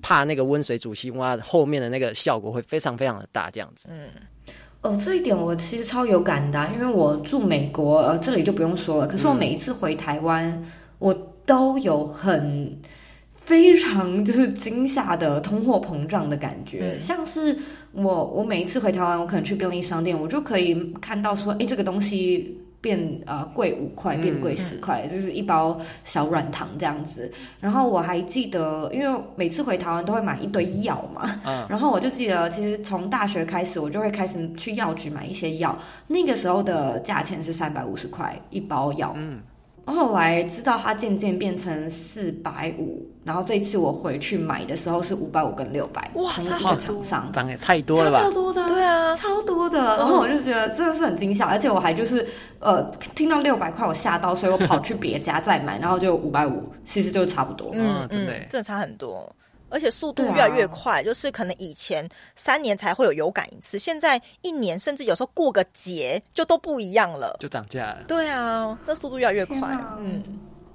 [0.00, 3.90] 怕那个温水煮青蛙后面的那个效果会非常非常的大，这样子。
[3.92, 4.08] 嗯，
[4.80, 9.06] 哦，这一点我其实超有感的啊，因为我住美国，呃，这里就不用说了。
[9.06, 10.64] 可是我每一次回台湾，嗯，
[10.98, 12.74] 我都有很
[13.34, 17.54] 非常就是惊吓的通货膨胀的感觉，嗯，像是
[17.92, 22.58] 我我每一次回台湾，我可能去便利商店，我就可以看到说，哎，这个东西。
[22.80, 27.30] 变呃贵五块，变贵十块，就是一包小软糖这样子。
[27.60, 35.76] 然后我还记得，因为每次回台湾都会买一堆药嘛， 然后我就记得，其实从大学开始，我就会开始去药局买一些药，
[36.08, 39.16] 那个时候的价钱是三百五十块一包药。
[39.86, 47.00] 后来知道它渐渐变成四百五，然后这次我回去买的时候是五百五跟六百，哇，差好多，
[47.32, 48.22] 涨也太多了吧？
[48.22, 49.78] 超多的，对啊，超多的。
[49.78, 52.26] 然后我就觉得真的是很惊吓，而且我还就是
[52.58, 52.82] 呃
[53.14, 59.34] 听到六百块我吓到，所以我跑去别家再买，然后就五百五，其实就差不多，嗯，真的，真的差很多。
[59.68, 68.04] 而且速度越来越快，啊、就是可能以前三年才会有有感一次，现在一年甚至有时候过个节就都不一样了，就涨价了。
[68.06, 69.56] 对啊，那速度越来越快，
[69.98, 70.22] 嗯，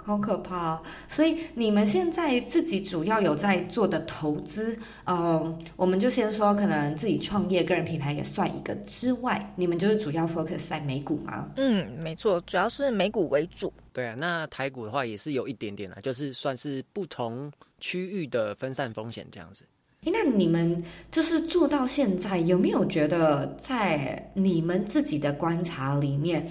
[0.04, 0.82] 好可怕。
[1.08, 11.50] 所以你们现在自己主要有在做的投资，呃，我们就先说可能自己创业、个人品牌也算一个之外，你们就是主要 focus 在美股吗？
[11.56, 13.72] 嗯，没错，主要是美股为主。
[13.94, 19.66] 对啊，那台股的话也是有一点点啦，就是算是不同区域的分散风险这样子。
[20.04, 26.44] 那你们就是做到现在，有没有觉得在你们自己的观察里面，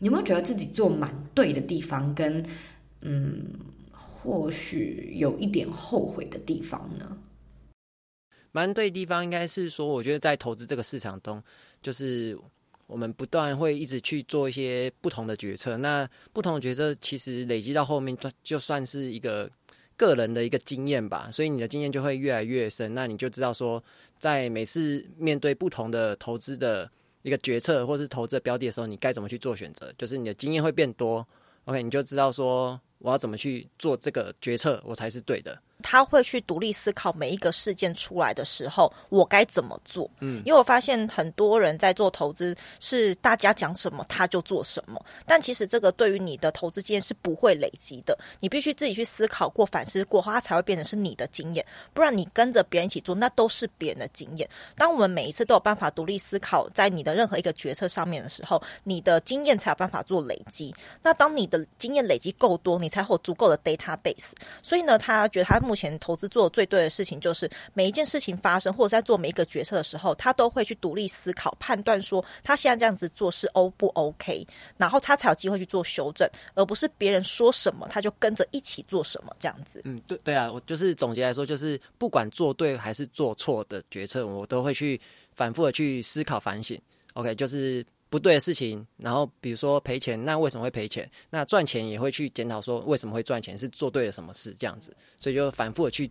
[0.00, 2.44] 有没有觉得自己做蛮对的地方，跟
[3.00, 3.44] 嗯，
[3.92, 7.18] 或许有一点后悔的地方呢？
[8.52, 11.42] 蛮对的地方应该是说，我觉得在投资这个市场中，
[11.82, 12.38] 就是。
[12.88, 19.46] 我们不断会一直去做一些不同的决策，那不同的决策其实累积到后面，就就算是一个
[19.94, 23.78] 个人的一个经验吧，所以你的经验就会越来越深，那你就知道说，
[24.18, 31.28] 在每次面对不同的投资的一个决策或是投资的标的的时候，你该怎么去做选择，就是你的经验会变多
[31.66, 35.62] ，OK，你就知道说我要怎么去做这个决策，我才是对的。
[35.82, 40.10] 他会去独立思考每一个事件出来的时候，我该怎么做？
[40.20, 48.18] 嗯，因为我发现很多人在做投资是大家讲什么他就做什么，但其实这个对于你的投资经验是不会累积的。
[48.40, 51.64] 你必须自己去思考过、反思过，它才会变成是你的经验。
[51.94, 54.50] 不然你跟着别人一起做，那都是别人的经验。
[54.74, 60.74] 当我们每一次都有办法独立思考，在你的任何一个决策上面的时候，你的经验才有办法做累积。
[61.00, 64.32] 那当你的经验累积够多，你才会有足够的 database。
[64.60, 65.60] 所以呢，他觉得他。
[65.68, 74.46] 目前投资做的最对的事情，就是每一件事情发生，或者在做每一个决策的时候，他都会去独立思考、判断，说他现在这样子做是 O 不 OK，
[74.78, 79.82] 然后他才有机会去做修正，而不是别人说什么他就跟着一起做什么这样子。
[79.84, 84.98] 嗯，对对啊，我就是总结来说，就是不管做对还是做错的决策，我都会去
[85.34, 86.80] 反复的去思考反省。
[87.12, 87.84] OK，就是。
[88.10, 91.10] 不对的事情，然后比如说赔钱，那为什么会赔钱？
[91.30, 96.10] 那赚钱也会去检讨说为什么会赚钱，是做对了什么事这样子，所以就反复的去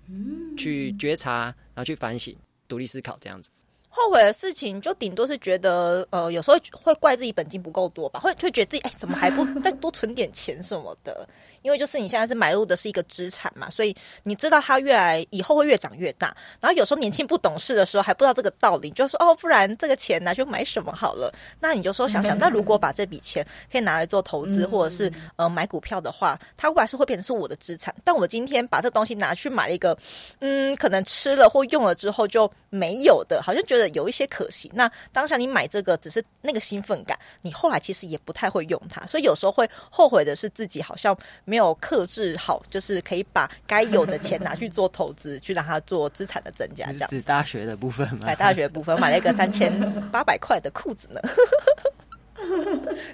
[0.58, 2.36] 去觉察，然后去反省，
[2.68, 3.50] 独立思考这样子。
[3.98, 11.28] 后悔的事情，就顶多是觉得，呃，有时候会怪自己本金不够多吧，会会觉得自己，哎，怎么还不再多存点钱什么的？
[11.64, 16.28] 因为就是你现在是买入的是一个资产嘛，所以你知道它越来以后会越长越大。
[16.62, 21.34] 然后有时候年轻不懂事的时候还不知道这个道理，就说哦，不然这个钱拿去买什么好了？
[21.60, 27.94] 那你就说想想，那如果把这笔钱可以拿来做投资，或者是呃买股票的话，它未来是会变成是我的资产。
[28.04, 29.98] 但我今天把这东西拿去买了一个，
[30.40, 33.87] 嗯，可能吃了或用了之后就没有的，好像觉得。
[33.90, 34.72] 有一些可惜。
[34.74, 46.86] 那当下你买这个只是那个兴奋感，你后来其实也不太会用它，所以有时候会后悔的是自己好像没有克制好，就是可以把该有的钱拿去做投资，去让它做资产的增加。
[46.94, 49.72] 这样子，大学的部分 买大学的部分买了一个三千
[50.12, 51.22] 八百块的裤子呢。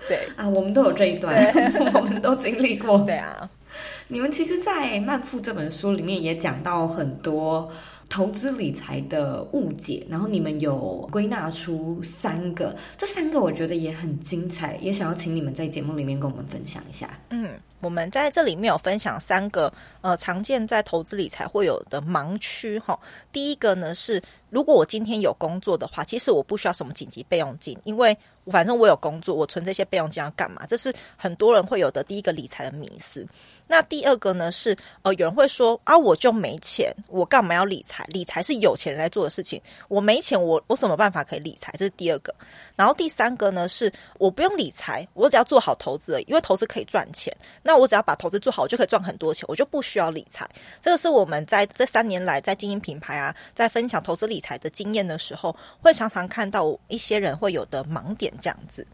[0.08, 1.34] 对啊，我们都有这一段，
[1.96, 3.00] 我们都经历过。
[3.00, 3.50] 对啊，
[4.08, 7.72] 你们其实，在《慢富》这本书里面也讲到很多。
[8.14, 17.20] 投资理财的误解，然后你们有归纳出三个，这三个我觉得也很精彩，也想要请你们在节目里面跟我们分享一下。
[17.32, 23.00] 嗯，我们在这里面有分享三个，呃，常见在投资理财会有的盲区哈。
[23.32, 24.22] 第一个呢是，
[24.52, 28.16] 如果我今天有工作的话，其实我不需要什么紧急备用金，因为
[28.52, 30.66] 反正我有工作，我存这些备用金要干嘛？
[30.68, 33.26] 这是很多人会有的第一个理财的迷思。
[33.66, 38.04] 那第二个呢是，呃，有人会说啊，我就没钱，我干嘛要理财？
[38.10, 41.74] 理财是有钱人在做的事情，我没钱，我我什么办法可以理财？
[41.78, 42.36] 这是第二个。
[42.76, 47.34] 然后第三个呢是，我不用理财，我只要做好投资而已，因为投资可以赚钱。
[47.64, 50.48] 那我只要把投资做好，我就可以赚很多钱，我就不需要理财。
[50.82, 58.86] 这个是我们在这三年来在经营品牌啊，在分享投资理财的经验的时候，会常常看到一些人会有的盲点这样子。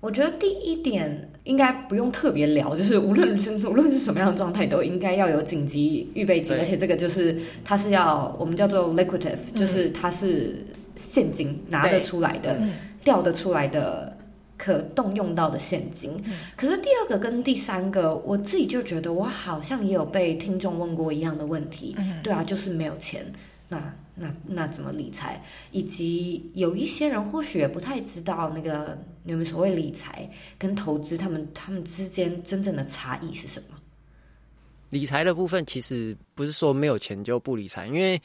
[0.00, 12.68] 我觉得第一点应该不用特别聊， 就是无论是无论是什么样的状态，都应该要有紧急预备金，而且这个就是它是要我们叫做 liquidity，、嗯、就是它是现金拿得出来的、对。
[13.02, 14.16] 调得出来的
[14.56, 16.12] 可动用到的现金。
[16.26, 21.96] 嗯、可是第二个跟第三个，我自己就觉得我好像也有被听众问过一样的问题。
[21.98, 23.24] 嗯、对啊，就是没有钱，
[23.68, 23.82] 那
[24.18, 25.42] 那那怎么理财？
[25.70, 33.76] 以及有一些人或许也不太知道那个你们所谓理财跟投资，他们他们之间真正的差异是什么？
[34.90, 38.20] 理财的部分其实不是说没有钱就不理财，因为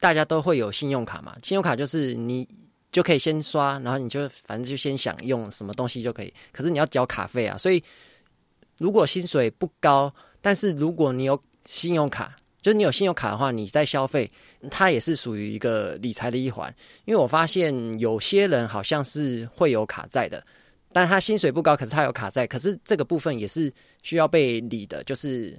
[0.00, 2.48] 大家都会有信用卡嘛，信用卡就是你。
[2.94, 6.32] 就可以先刷，然后你就反正就先想用什么东西就可以。
[6.52, 7.82] 可是你要缴卡费啊，所以
[8.78, 14.30] 如果薪水不高，但是如果你有信用卡，就是你有信用卡的话，你在消费，
[14.70, 16.74] 它也是属于一个理财的一环。
[17.04, 20.44] 因为我发现有些人好像是会有卡债的，
[20.92, 25.56] 但他薪水不高，可是他有卡债，可是这个部分也是需要被理的，就是。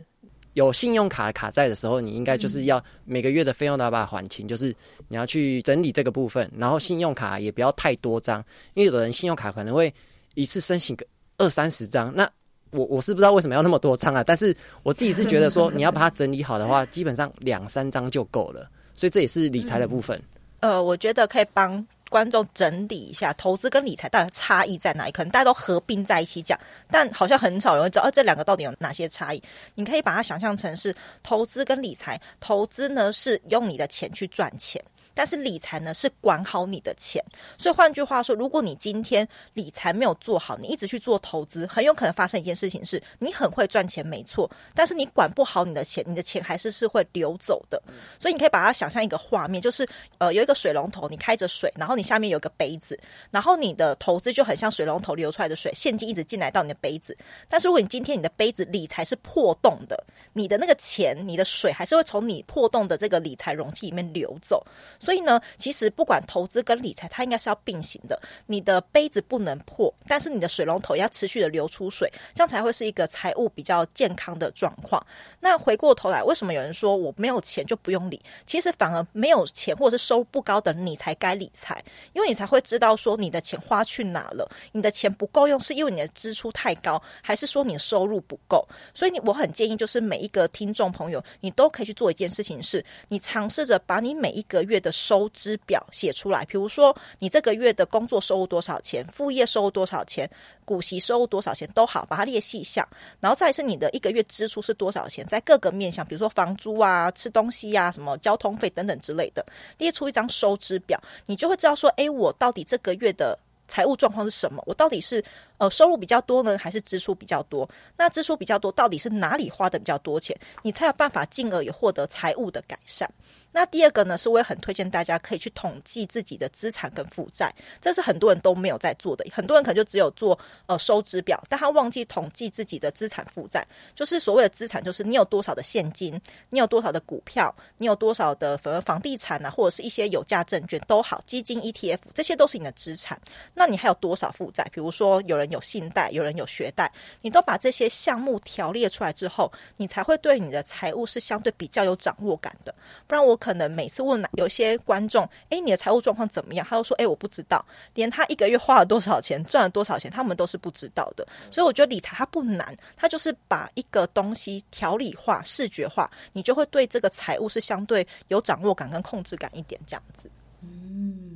[0.55, 4.73] 有信用卡卡债的时候，你应该就是要每个月的费用都要把它还清，就是
[5.09, 8.39] 你要去整理这个部分，然后信用卡也不要太多张，
[8.73, 9.93] 因为有的人信用卡可能会
[10.33, 11.05] 一次申请个
[11.37, 12.25] 二三十张，那
[12.71, 20.21] 我我是不知道为什么要那么多张啊，但是我自己是觉得说你要把它整理好的话，基本上两三张就够了，所以这也是理财的部分。
[20.61, 21.85] 呃，我觉得可以帮。
[22.07, 25.11] 观众整理一下，投资跟理财到底差异在哪里？
[25.11, 26.57] 可能大家都合并在一起讲，
[26.89, 29.41] 但好像很少人会知道，啊，这两个到底有哪些差异？
[29.73, 34.81] 你可以把它想象成是投资跟理财，投资呢是用你的钱去赚钱。
[35.15, 37.23] 但是理财呢，是管好你的钱，
[37.57, 47.81] 所以换句话说，如果你今天理财没有做好，你一直去做投资，很有可能发生一件事情是，你很会赚钱没错，但是你管不好你的钱，你的钱还是是会流走的。
[48.19, 49.87] 所以你可以把它想象一个画面，就是
[50.17, 52.99] 呃有一个水龙头，你开着水，然后你下面有个杯子，
[53.31, 57.17] 然后你的投资就很像水龙头流出来的水，现金一直进来到你的杯子。
[57.47, 60.03] 但是如果你今天你的杯子理财是破洞的，
[60.33, 64.61] 你的那个钱，你的水还是会从你破洞的这个理财容器里面流走。
[65.05, 68.19] 所以呢，其实不管投资跟理财，它应该是要并行的。
[68.47, 75.05] 你的杯子不能破，但是你的水龙头要持续的流出水，这样才会是一个财务比较健康的状况。
[75.39, 78.19] 那回过头来，为什么有人说我没有钱就不用理？
[78.47, 81.83] 其实反而没有钱或者是收入不高的你才该理财，
[82.13, 84.49] 因为你才会知道说你的钱花去哪了。
[84.71, 88.65] 你的钱不够用，是因为你的支出太高，还是说你的收入不够？
[88.93, 100.29] 所以你我很建议，就是每一个听众朋友，你都可以去做一件事情，是你尝试着把你每一个月的收支表写出来，比如说你这个月的工作收入多少钱，副业收入多少钱，
[100.63, 102.87] 股息收入多少钱都好，把它列细项，
[103.19, 109.45] 然后再是你的一个月支出是多少钱，在各个面向，比如说房租啊、吃东西呀、啊、什么交通费等等之类的，
[109.77, 113.37] 列出一张收支表，你就会知道说，诶，我到底这个月的
[113.67, 114.63] 财务状况是什么？
[114.65, 115.23] 我到底是
[115.57, 117.69] 呃收入比较多呢，还是支出比较多？
[117.97, 120.37] 那支出比较多，到底是哪里花的比较多钱？
[120.63, 123.09] 你才有办法进而也获得财务的改善。
[123.51, 129.25] 那第二个呢，是我也很推荐大家可以去统计自己的资产跟负债，这是很多人都没有在做的。
[129.31, 133.65] 很多人可能就只有做呃收支表，但他忘记统计自己的资产负债。
[133.93, 143.17] 就是所谓的资产，就是你有多少的现金，你有多少的股票，你有多少的房房地产啊，或者是一些有价证券都好，基金、ETF，这些都是你的资产。
[143.53, 144.67] 那你还有多少负债？
[144.73, 146.91] 比如说有人有信贷，有人有学贷，
[147.21, 152.75] 你都把这些项目条列出来之后，你才会对你的财务是相对比较有掌握感的。
[153.07, 153.35] 不然我。
[153.45, 156.65] 可能每次问有些观众，哎，你的财务状况怎么样？
[156.67, 161.27] 他都说，哎，我不知道，连他一个月花了多少钱，赚了多少钱，他们都是不知道的。
[161.51, 170.27] 所以我觉得理财它不难，它就是把一个东西条理化、视觉化，你就会对这个财务是相对有掌握感跟控制感一点这样子。
[170.61, 171.34] 嗯，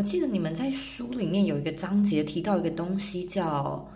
[0.00, 3.86] 我记得你们在书里面有一个章节提到一个东西叫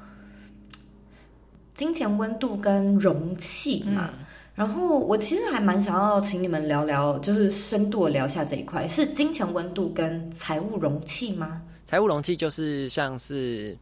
[1.75, 4.11] 金钱温度跟容器嘛。
[4.13, 4.25] 嗯
[4.55, 11.61] 然后我其实还蛮想要请你们聊聊，就是深度聊一下这一块，是金钱温度跟财务容器吗？
[11.87, 13.77] 财务容器就是像是，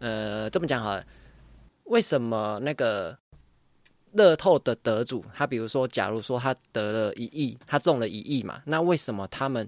[0.00, 1.02] 呃，这么讲好了，
[1.84, 3.16] 为什么那个
[4.12, 9.66] 乐透的得主，他比如说，假如说他得了一亿，他中了一亿嘛，那为什么他们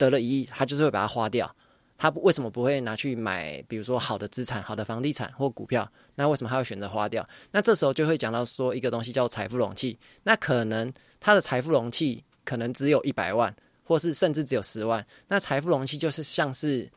[0.00, 1.54] 得了一亿，他就是会把它花掉？
[1.98, 5.86] 他为什么不会拿去买，比如说好的资产、好的房地产或股票？
[6.14, 7.28] 那为什么他会选择花掉？
[7.52, 9.98] 那这时候就会讲到说一个东西叫财富容器。
[10.22, 10.90] 那可能
[11.20, 15.06] 他的财富容器可能只有一百万，或是甚至只有十万。
[15.28, 16.90] 那财富容器就是像是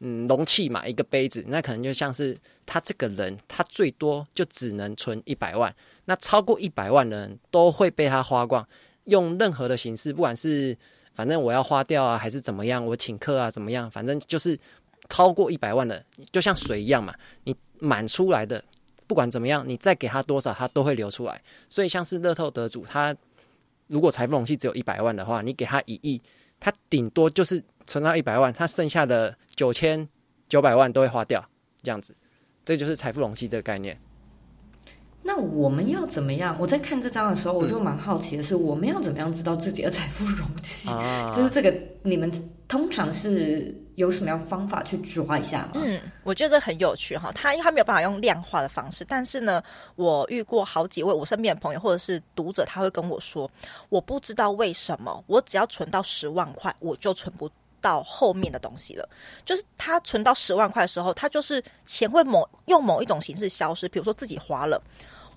[0.00, 1.44] 嗯容器嘛，一个杯子。
[1.46, 2.36] 那可能就像是
[2.66, 5.72] 他这个人，他最多就只能存一百万。
[6.04, 8.66] 那超过一百万的人都会被他花光，
[9.04, 10.76] 用任何的形式，不管是。
[11.18, 12.86] 反正我要花掉啊，还是怎么样？
[12.86, 13.90] 我请客啊，怎么样？
[13.90, 14.56] 反正就是
[15.08, 16.00] 超过一百万的，
[16.30, 17.12] 就像水一样嘛。
[17.42, 18.62] 你满出来的，
[19.08, 21.42] 不管怎么样，你再给他多少，他都会流出来。
[21.68, 23.12] 所以像是乐透得主，他
[23.88, 26.22] 如果财富容器只有一百万的话，你给他一亿，
[26.60, 30.08] 他顶多就是存到一百万，他剩下的九千
[30.48, 31.44] 九百万都会花掉。
[31.82, 32.14] 这样子，
[32.64, 34.00] 这就是财富容器这个概念。
[35.28, 36.56] 那我们要怎么样？
[36.58, 40.88] 我在看这张的时候，我就蛮好奇的是，我们要怎么样知道自己的财富容器？
[40.88, 41.70] 啊、 就是这个，
[42.02, 42.32] 你们
[42.66, 45.72] 通常是有什么样方法去抓一下吗？
[45.74, 47.30] 嗯，我觉得这很有趣哈。
[47.34, 49.62] 他因为他没有办法用量化的方式，但是呢，
[49.96, 53.50] 我遇过好几位我身边的朋友或者是读者，他会跟我说，
[53.90, 57.50] 我不知道为什么，我只要存到十万块，我就存不
[57.82, 59.06] 到后面的东西了。
[59.44, 64.80] 就是他存到十万块的时候，他就是钱会某用某一种形式消失，比如说自己花了。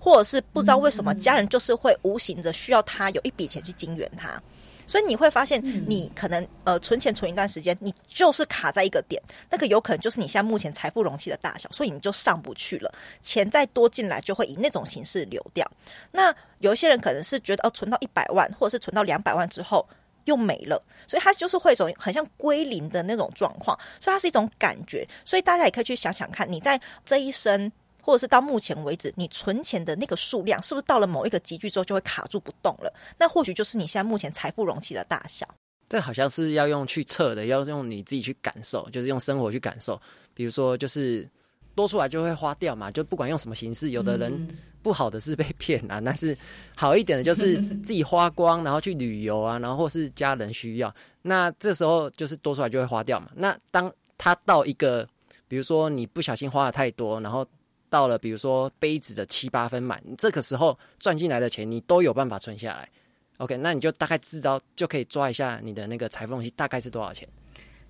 [0.02, 4.42] 或者是不知道为什么家人就是会无形的需要他有一笔钱去金援他，
[4.84, 12.92] 所以你会发现你可能呃存钱存一段时间，你就是卡在一个点，那个有可能就是你现在目前财富容器的大小，所以你就上不去了。
[13.22, 15.64] 钱再多进来就会以那种形式流掉。
[16.10, 19.88] 那有一些人可能是觉得哦，存到一百万或者是存到两百万之后
[20.24, 25.06] 又没了，所以他就是会一种很像归零的那种状况，所以它是一种感觉。
[25.24, 27.70] 所以大家也可以去想想看，你在这一生。
[28.02, 32.92] 或者是到目前为止，你存钱的那个数量是不是到了某一个集聚之后就会卡住不动了？
[33.16, 35.48] 那或许就是你现在目前财富容器的大小。
[35.88, 40.00] 这好像是要用去测的，要用你自己去感受，就是用生活去感受。
[40.34, 41.28] 比如说，就是
[41.74, 44.48] 多出来就会花掉嘛，就不管用什么形式，有的人
[44.82, 46.36] 不好的是被骗啊，但是
[46.74, 50.90] 好一点的就是 自己花光，然后去旅游啊，然后或是家人需要，
[51.20, 53.28] 那这时候就是多出来就会花掉嘛。
[53.34, 55.06] 那当他到一个，
[55.46, 57.46] 比如说你不小心花了太多，然后
[57.92, 62.88] 到了，比如说杯子的七八分满，你这个时候赚进来的钱，你都有办法存下来。
[63.36, 67.28] OK，那你就大概知道，就可以抓一下你的那个财富容器大概是多少钱。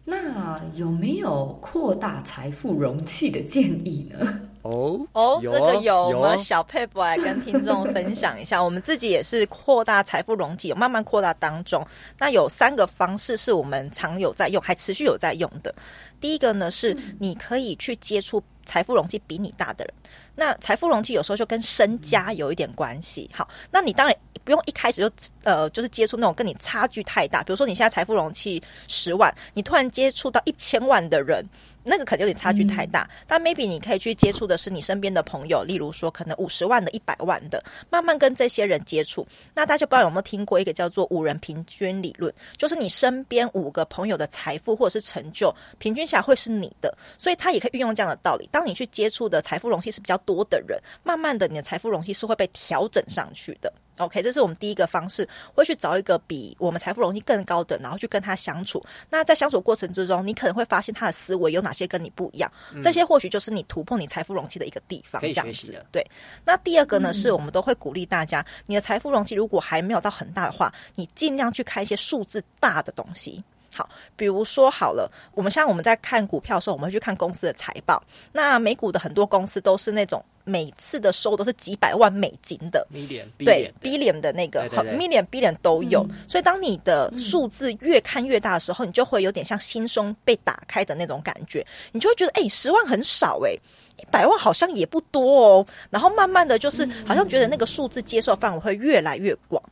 [0.05, 4.41] 那有没有扩大财富容器的建议呢？
[4.63, 8.61] 哦哦，这个有，我们小佩伯来跟听众分享一下。
[8.63, 11.87] 我们自己也是扩大财富容器，有慢慢扩大当中。
[12.19, 15.73] 那有三个方式是我们常有在用，还持续有在用的。
[16.21, 18.43] 第一个呢，是你可以去接触。
[18.65, 19.95] 财富容器比你大的人，
[20.35, 23.29] 那财富容器有时候就跟身家有一点关系。
[23.33, 25.11] 好，那你当然不用一开始就
[25.45, 31.45] 呃，就是接触那种跟你差距太大，比如说你现在财富容器十万，你突然接触到一千万的人。
[31.85, 39.27] 那个可能有点差距太大，嗯、但 maybe 你可以去接触的是你身边的朋友，例如说可能五十万的、一百万的，慢慢跟这些人接触。
[39.55, 48.49] 那大家不知道有没有听过一个叫做五人平均理论，就是你身边五个朋友的财富或者是成就平均下来会是你的，所以他也可以运用这样的道理。
[48.53, 53.73] 当你去接触的财富容器是比较多的人，慢慢的你的财富容器是会被调整上去的。
[53.99, 58.83] OK，这是我们第一个方式，会去找一个比我们财富容器更高的，然后去跟他相处。
[59.11, 65.21] 那在相处过程之中，你可能会发现他的思维有哪些跟你不一样，嗯、这些或许就是你突破你财富容器的一个地方。
[65.21, 66.05] 这样子，对。
[66.45, 73.43] 那第二个呢，是我们都会鼓励大家，你的财富容器如果还没有到很大的话，你尽量去看一些数字大的东西。
[73.75, 78.03] 好，比如说好了，我们像我们在看股票的时候，我们会去看公司的财报。
[78.33, 80.25] 那美股的很多公司都是那种。
[80.45, 86.05] 每次的收都是几百万美金的，million, billion, 对，billion 的那个，million billion 都有。
[86.11, 95.67] 嗯、所以当你的数字越看越大的时候，嗯、你就会有点像心胸被打开的那种感觉，你就会觉得，哎、欸，十万很少、欸，哎，一百万好像也不多哦。
[95.91, 99.63] 然后慢慢的就是，好像觉得那个数字接受范围会越来越广。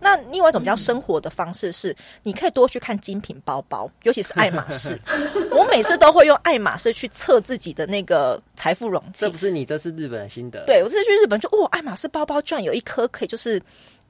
[0.00, 4.98] 那另外一种比较生活的方式是，你可以多去看精品包包，尤其是爱马仕。
[5.52, 9.26] 我每次都会用爱马仕去测自己的那个财富容器。
[9.26, 10.64] 这不是你，这是日本的心得。
[10.64, 13.60] 对，我这次去日本就，哇，爱马仕包包居然有一颗可以就是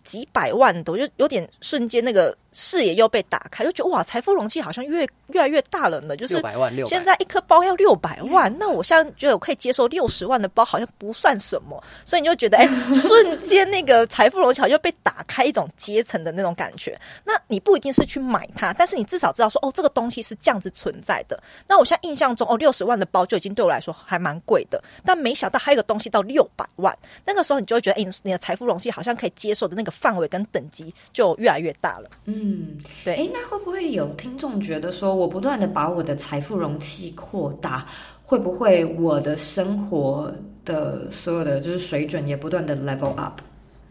[0.03, 2.37] 几百万的，我就有点瞬间那个。
[2.53, 6.17] 视野又被打开，就觉得哇，财富容器好像越越来越大了呢。
[6.17, 6.43] 就是
[6.85, 11.81] 现在一颗包要六百万， 那我现在觉得我可以接受六十万的包，好像不算什么。
[12.05, 16.99] 所以你就觉得，哎、欸，瞬间那个财富容器好像被打开一种阶层的那种感觉。
[17.23, 21.41] 那你不一定是去买它，但是你至少知道说，哦，这个东西是这样子存在的。
[21.69, 26.93] 那我现在印象中，哦，六十万的包就已经对我来说还蛮贵的，但没想到还有个东西到六百万，
[27.25, 32.11] 那个时候你就会觉得，哎、欸，你的财富容器好像可以接受的那个范围跟等级就越来越大了。
[32.24, 32.61] 嗯。
[32.61, 33.14] 嗯，对。
[33.14, 37.86] 哎，那会不会有听众觉得说，我不断的把我的财富容器扩大，
[38.22, 40.32] 会不会我的生活
[40.64, 43.41] 的所有的就是水准也不断的 level up？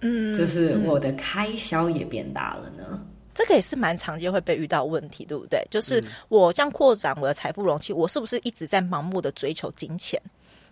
[0.01, 2.85] 嗯，就是我的开销也变大了呢？
[2.91, 5.61] 嗯，这个也是蛮常见会被遇到问题，对不对？
[5.69, 10.21] 就是我这样扩展我的财富容器，我是不是一直在盲目的追求金钱？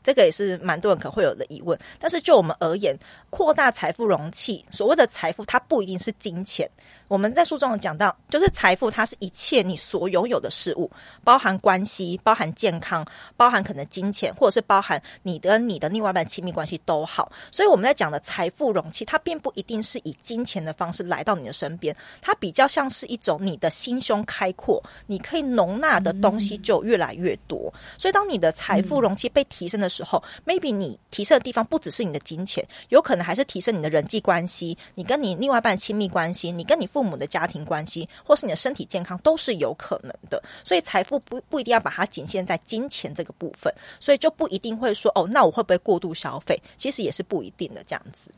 [0.03, 2.97] 这个也是蛮多人可能会有的疑问，但是就我们而言，
[3.29, 6.69] 扩大财富容器，所谓的财富，它不一定是金钱，
[7.07, 10.91] 我们在书中有讲到，就是财富，它是一切你所拥有的事物，
[11.23, 13.05] 包含关系，包含健康，
[13.35, 17.31] 包含可能金钱，或者是包含你的你的另外一半亲密关系都好。
[17.51, 27.73] 所以我们在讲的财富容器，它并不一定是以金钱的方式来到你的身边，它比较像是一种你的心胸开阔，你可以容纳的东西就越来越多。
[27.97, 40.41] 所以当你的财富容器被提升的时候，，maybe 你提升的地方不只是你的金钱，有可能还是提升你的人际关系，你跟你另外一半亲密关系，你跟你父母的家庭关系，或是你的身体健康，都是有可能的。
[40.63, 46.59] 所以财富不不一定要把它仅限在金钱这个部分，所以就不一定会说哦，那我会不会过度消费？
[46.75, 48.31] 其实也是不一定的这样子。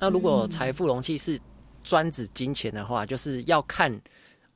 [0.00, 1.38] 那如果财富容器是
[1.84, 3.92] 专指金钱的话，就是要看，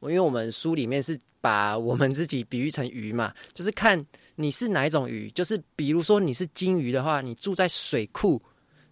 [0.01, 4.03] 因为我们书里面是把我们自己比喻成鱼嘛，就是看
[4.37, 5.31] 你是哪一种鱼。
[5.33, 8.41] 就是比如说你是金鱼的话，你住在水库，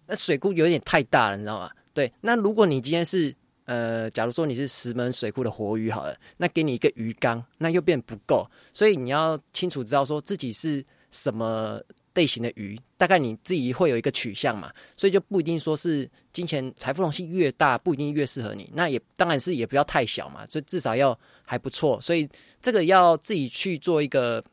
[0.05, 1.71] 那水库有点太大了，你知道吗？
[1.91, 3.35] 对，那如果你今天是
[3.69, 11.79] 呃，假如说你是石门水库的活鱼好了，那给你一个鱼缸，那又变不够，所以你要清楚知道说自己是什么
[12.15, 18.67] 类型的鱼，大概你自己会有一个取向嘛，所以就不一定说是金钱财富容器越大，不一定越适合你。
[18.73, 22.01] 那也当然是也不要太小嘛，所以至少要还不错。
[22.01, 22.27] 所以
[22.63, 24.43] 这个要自己去做一个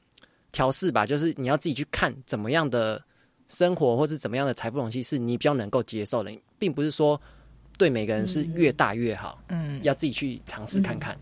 [0.52, 3.02] 调试吧，就是你要自己去看怎么样的
[3.48, 7.18] 生活，或是怎么样的财富容器是你比较能够接受的，并不是说。
[7.78, 11.16] 对每个人是越大越好，嗯，要自己去尝试看看。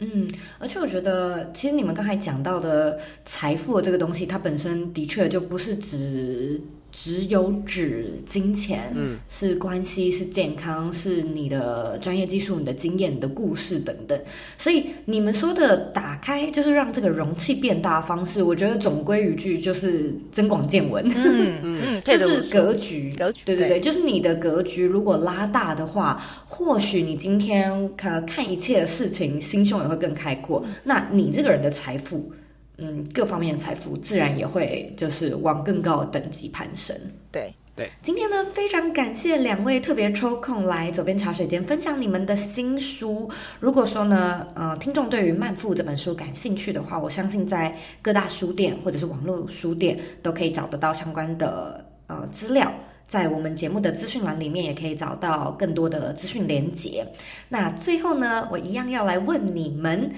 [0.00, 0.28] 嗯，
[0.58, 6.60] 而且我觉得，其实你们刚才讲到的财富的这个东西，它本身的确就不是指。
[6.96, 14.16] 只有指金钱，嗯，是关系，是健康，是你的专业技术、你的经验、你的故事等等。
[14.56, 30.64] 所以你们说的打开，就是让这个容器变大的方式，我觉得总归一句就是增广见闻，嗯 嗯，就是格局，格局，对对对，就是你的格局如果拉大的话，或许你今天看看一切的事情，心胸也会更开阔。
[30.84, 32.32] 那你这个人的财富。
[32.76, 36.96] 嗯，各方面的财富自然也会就是往更高的等级攀升。
[37.30, 43.28] 对对，今天呢，非常感谢两位特别抽空来左边茶水间分享你们的新书。
[43.58, 52.72] 如果说呢，呃，听众对于《慢富》这本书感兴趣的话，我相信在各大书店或者是网络书店都可以找得到相关的呃资料。
[53.08, 57.04] 在我们节目的资讯栏里面也可以找到更多的资讯连接。
[57.48, 60.08] 那最后呢，我一样要来问你们，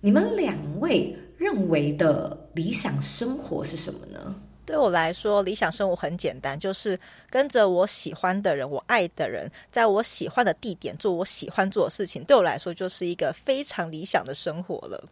[0.00, 1.12] 你们两位。
[1.40, 4.34] 认为的理想生活是什么呢？
[4.66, 12.22] 对我来说，理想生活很简单，就是跟着我喜欢的人，我爱的人，在我喜欢的地点做我喜欢做的事情。
[12.24, 15.02] 对我来说，就是一个非常理想的生活了。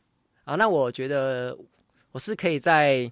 [0.44, 1.56] 啊，那我觉得
[2.12, 3.10] 我是可以在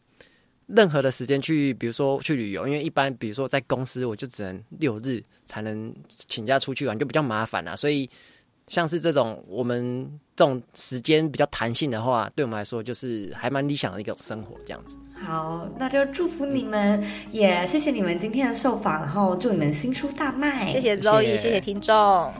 [0.66, 8.08] 任何的时间去，比如说去旅游，因为一般比如说在公司，我就只能六日才能请假出去玩，就比较麻烦啦，所以。
[8.68, 14.96] 像是这种我们这种时间比较弹性的话，对我们来说就是还蛮理想的一个生活这样子。
[15.24, 17.00] 好，那就祝福你们，
[17.30, 20.68] 也谢谢你们今天的受访，然后祝你们新书大卖。
[20.68, 22.32] 谢谢 Zoe，谢谢听众。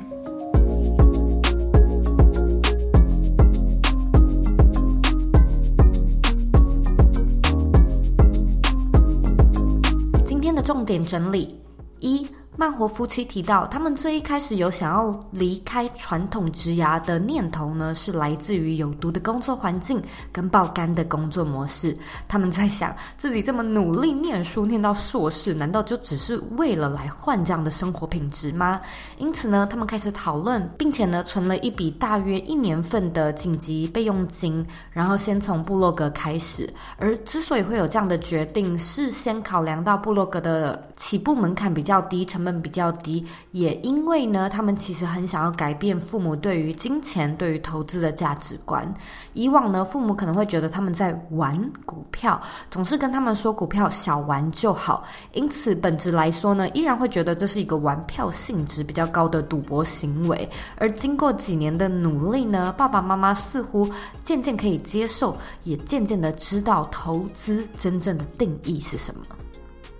[10.27, 11.61] 今天的重点整理
[12.01, 12.27] 一。
[12.59, 20.03] 慢活夫妻提到，他们最一开始有想要离开传统职涯的念头呢，是来自于有毒的工作环境
[20.33, 21.95] 跟爆肝的工作模式。
[22.27, 28.81] 他们在想，自己这么努力念书，念到硕士，难道就只是为了来换这样的生活品质吗？
[29.19, 36.73] 因此呢，他们开始讨论，并且呢，存了一笔大约一年份的紧急备用金，然后先从布洛格开始。
[36.97, 48.93] 而之所以会有这样的决定，是先考量到布洛格的起步门槛比较低，成们比较低，也因为呢，他们其实很想要改变父母对于金钱、对于投资的价值观。
[49.35, 52.41] 以往呢，父母可能会觉得他们在玩股票，
[52.71, 60.49] 总是跟他们说股票小玩就好，因此本质来说呢，依然会觉得这是一个玩票性质比较高的赌博行为。
[60.77, 63.91] 而经过几年的努力呢，爸爸妈妈似乎
[64.23, 69.21] 渐渐可以接受，也渐渐的知道投资真正的定义是什么。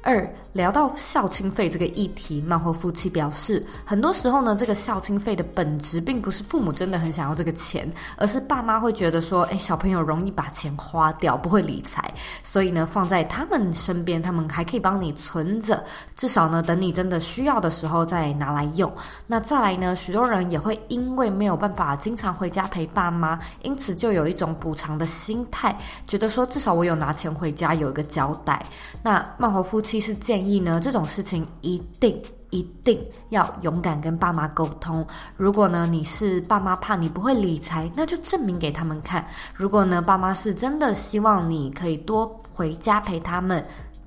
[0.07, 0.27] 二。
[0.53, 7.87] 聊到孝亲费这个议题，慢活夫妻表示，很多时候呢，这个孝亲费的本质并不是父母真的很想要这个钱，
[8.17, 12.11] 而是爸妈会觉得说，哎，小朋友容易把钱花掉，不会理财，
[12.43, 15.85] 所以呢，放在他们身边，他们还可以帮你存着，
[16.15, 18.91] 至少呢，等你真的需要的时候再拿来用。
[19.27, 25.77] 那再来呢，许多人也会因为没有办法经常回家陪爸妈，因此就有一种补偿的心态，
[26.07, 28.65] 觉得说至少我有拿钱回家，有一个交代。
[29.03, 30.61] 那漫活夫妻是建议。
[30.61, 32.21] 呢，这种事情一定
[32.51, 35.07] 一一定要勇敢跟爸妈沟通。
[35.37, 39.27] 如果呢，你是爸妈怕你不会理财，那就证明给他们看。
[39.55, 43.63] 如果呢，爸妈是真的希望你可以多回家陪他们，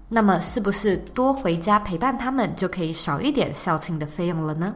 [0.08, 4.74] 那么是不是多回家陪伴他们就可以少一点孝亲的费用了呢？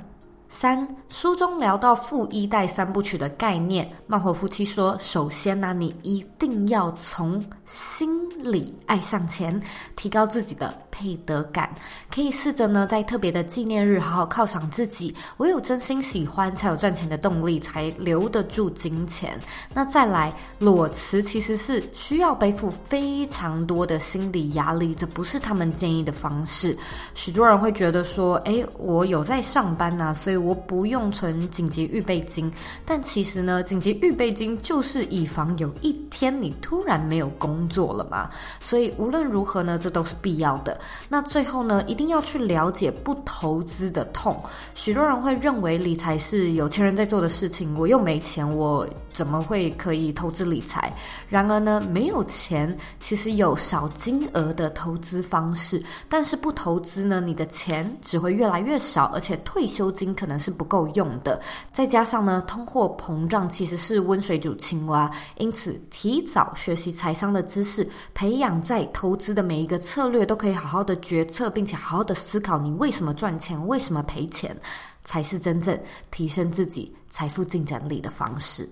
[0.56, 8.08] 三，书中聊到富一代三部曲的概念，慢活夫妻说，首先呢、你一定要从心
[8.39, 9.60] 里爱上钱，
[9.95, 11.74] 提高自己的配得感。
[12.10, 15.14] 可以试着呢，在特别的纪念日好好犒赏自己。
[15.38, 19.38] 唯有真心喜欢，才有赚钱的动力，才留得住金钱。
[19.74, 26.78] 那再来，裸辞其实是需要背负非常多的心理压力，这不是他们建议的方式。
[27.16, 30.43] 许多人会觉得说，诶，我有在上班呐、啊，所以。
[30.44, 32.52] 我不用存紧急预备金，
[32.86, 38.30] 但其实呢，紧急预备金就是以防有一天你突然没有工作了嘛。
[38.60, 40.80] 所以无论如何呢，这都是必要的。
[41.08, 44.38] 那最后呢，一定要去了解不投资的痛。
[44.76, 50.94] 许多人会认为理财是有钱人在做的事情，我又没钱，我怎么会可以投资理财？
[51.30, 61.40] 然而呢，没有钱其实有少金额的投资方式，但是不投资呢，你的钱只会越来越少，而且退休金可能是不够用的。
[61.72, 74.56] 再加上呢，通货膨胀其实是温水煮青蛙，因此提早学习财商的知识，培养在投资的每一个策略都可以好好的决策，并且好好的思考你为什么赚钱，为什么赔钱，
[75.04, 75.78] 才是真正
[76.12, 78.70] 提升自己财富竞争力的方式。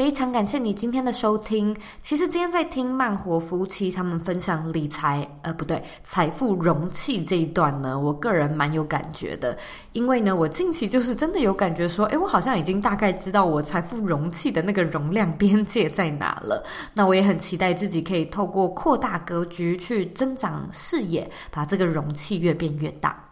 [0.00, 1.76] 非常感谢你今天的收听。
[2.00, 9.54] 其实今天在听慢活夫妻他们分享理财，呃，不对，财富容器这一段呢，我个人蛮有感觉的。
[9.92, 16.64] 因为呢，我近期就是真的有感觉说，诶，我好像已经大概知道我财富容器的那个容量边界在哪了。
[16.96, 23.22] 那我也很期待自己可以透过扩大格局去增长视野，把这个容器越变越大。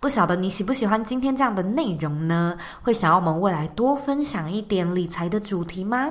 [0.00, 2.56] 不晓得你喜不喜欢今天这样的内容呢？
[2.82, 6.08] 会想要我们未来多分享一点理财的主题吗？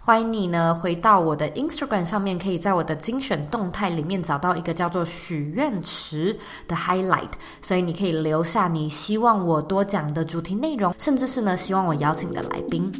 [0.00, 6.34] 欢迎你呢回到我的 Instagram 上面，可以在我的精选动态里面找到一个叫做许愿池
[6.66, 7.28] 的 highlight，
[7.60, 12.90] 所以你可以留下你希望我多讲的主题内容，甚至是呢希望我邀请的来宾。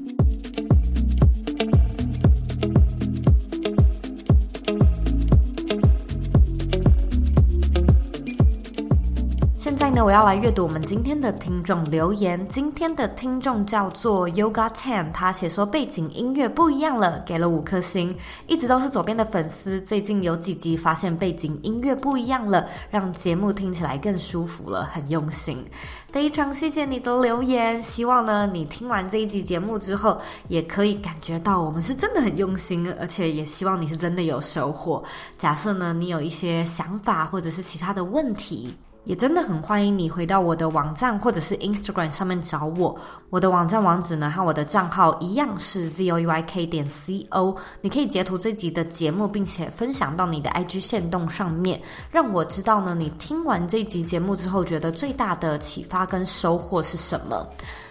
[9.76, 12.48] 在呢我要来阅读我们今天的听众留言。
[12.48, 18.10] 今天的听众叫做 Yoga Ten，他写说背景音乐不一样了，给了五颗星。
[18.46, 25.62] 一直都是左边的粉丝，最近有几集发现背景音乐不一样了，让节目听起来更舒服了，很用心。
[26.08, 30.18] 非常谢谢你的留言，希望呢你听完这一集节目之后，
[30.48, 35.04] 也可以感觉到我们是真的很用心，而且也希望你是真的有收获。
[35.36, 38.74] 假设呢你有一些想法或者是其他的问题。
[39.07, 42.98] 也真的很欢迎你回到我的网站或者是 Instagram 上面找我。
[43.30, 47.57] 我的网站网址呢和我的账号一样是 zoyk 点 co。
[47.80, 51.80] 你可以截图这集的节目，并且分享到你的 IG 线动上面，
[52.11, 57.46] 让我知道呢你听完这集节目之后，觉得最大的启发跟收获是什么。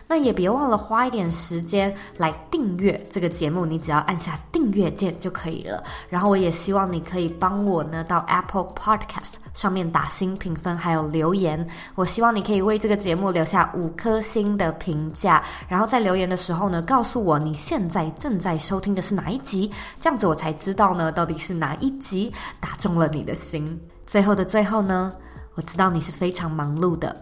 [0.07, 5.81] 那也别忘了花一点时间来订阅这个节目，你只要按下订阅键就可以了。
[6.09, 11.67] 然后我也希望你可以帮我呢到 Apple Podcast 上面打星评分，还有留言。
[11.95, 23.81] 我希望你可以为这个节目留下五颗星的评价，然后在留言的时候呢，告诉我你现在正在收听的是哪一集，这样子我才知道呢到底是哪一集打中了你的心。
[24.05, 25.11] 最后的最后呢，
[25.55, 27.15] 我知道你是非常忙碌的。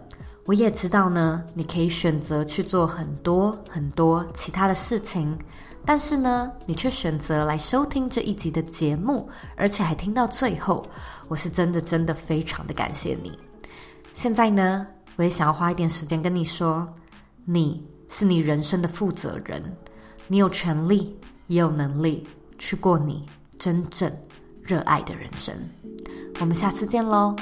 [0.46, 5.38] 我也知道呢，你可以选择去做很多很多其他的事情，
[5.86, 9.26] 但是呢，你却选择来收听这一集的节目，
[9.56, 10.86] 而且还听到最后，
[11.28, 13.38] 我是真的真的非常的感谢你。
[14.12, 16.86] 现在呢，我也想要花一点时间跟你说，
[17.44, 19.62] 你是你人生的负责人，
[20.28, 21.18] 你有权利
[21.48, 22.26] 也有能力
[22.58, 23.24] 去过你
[23.58, 24.10] 真正
[24.62, 25.54] 热爱的人生。
[26.40, 27.34] 我们下次见喽。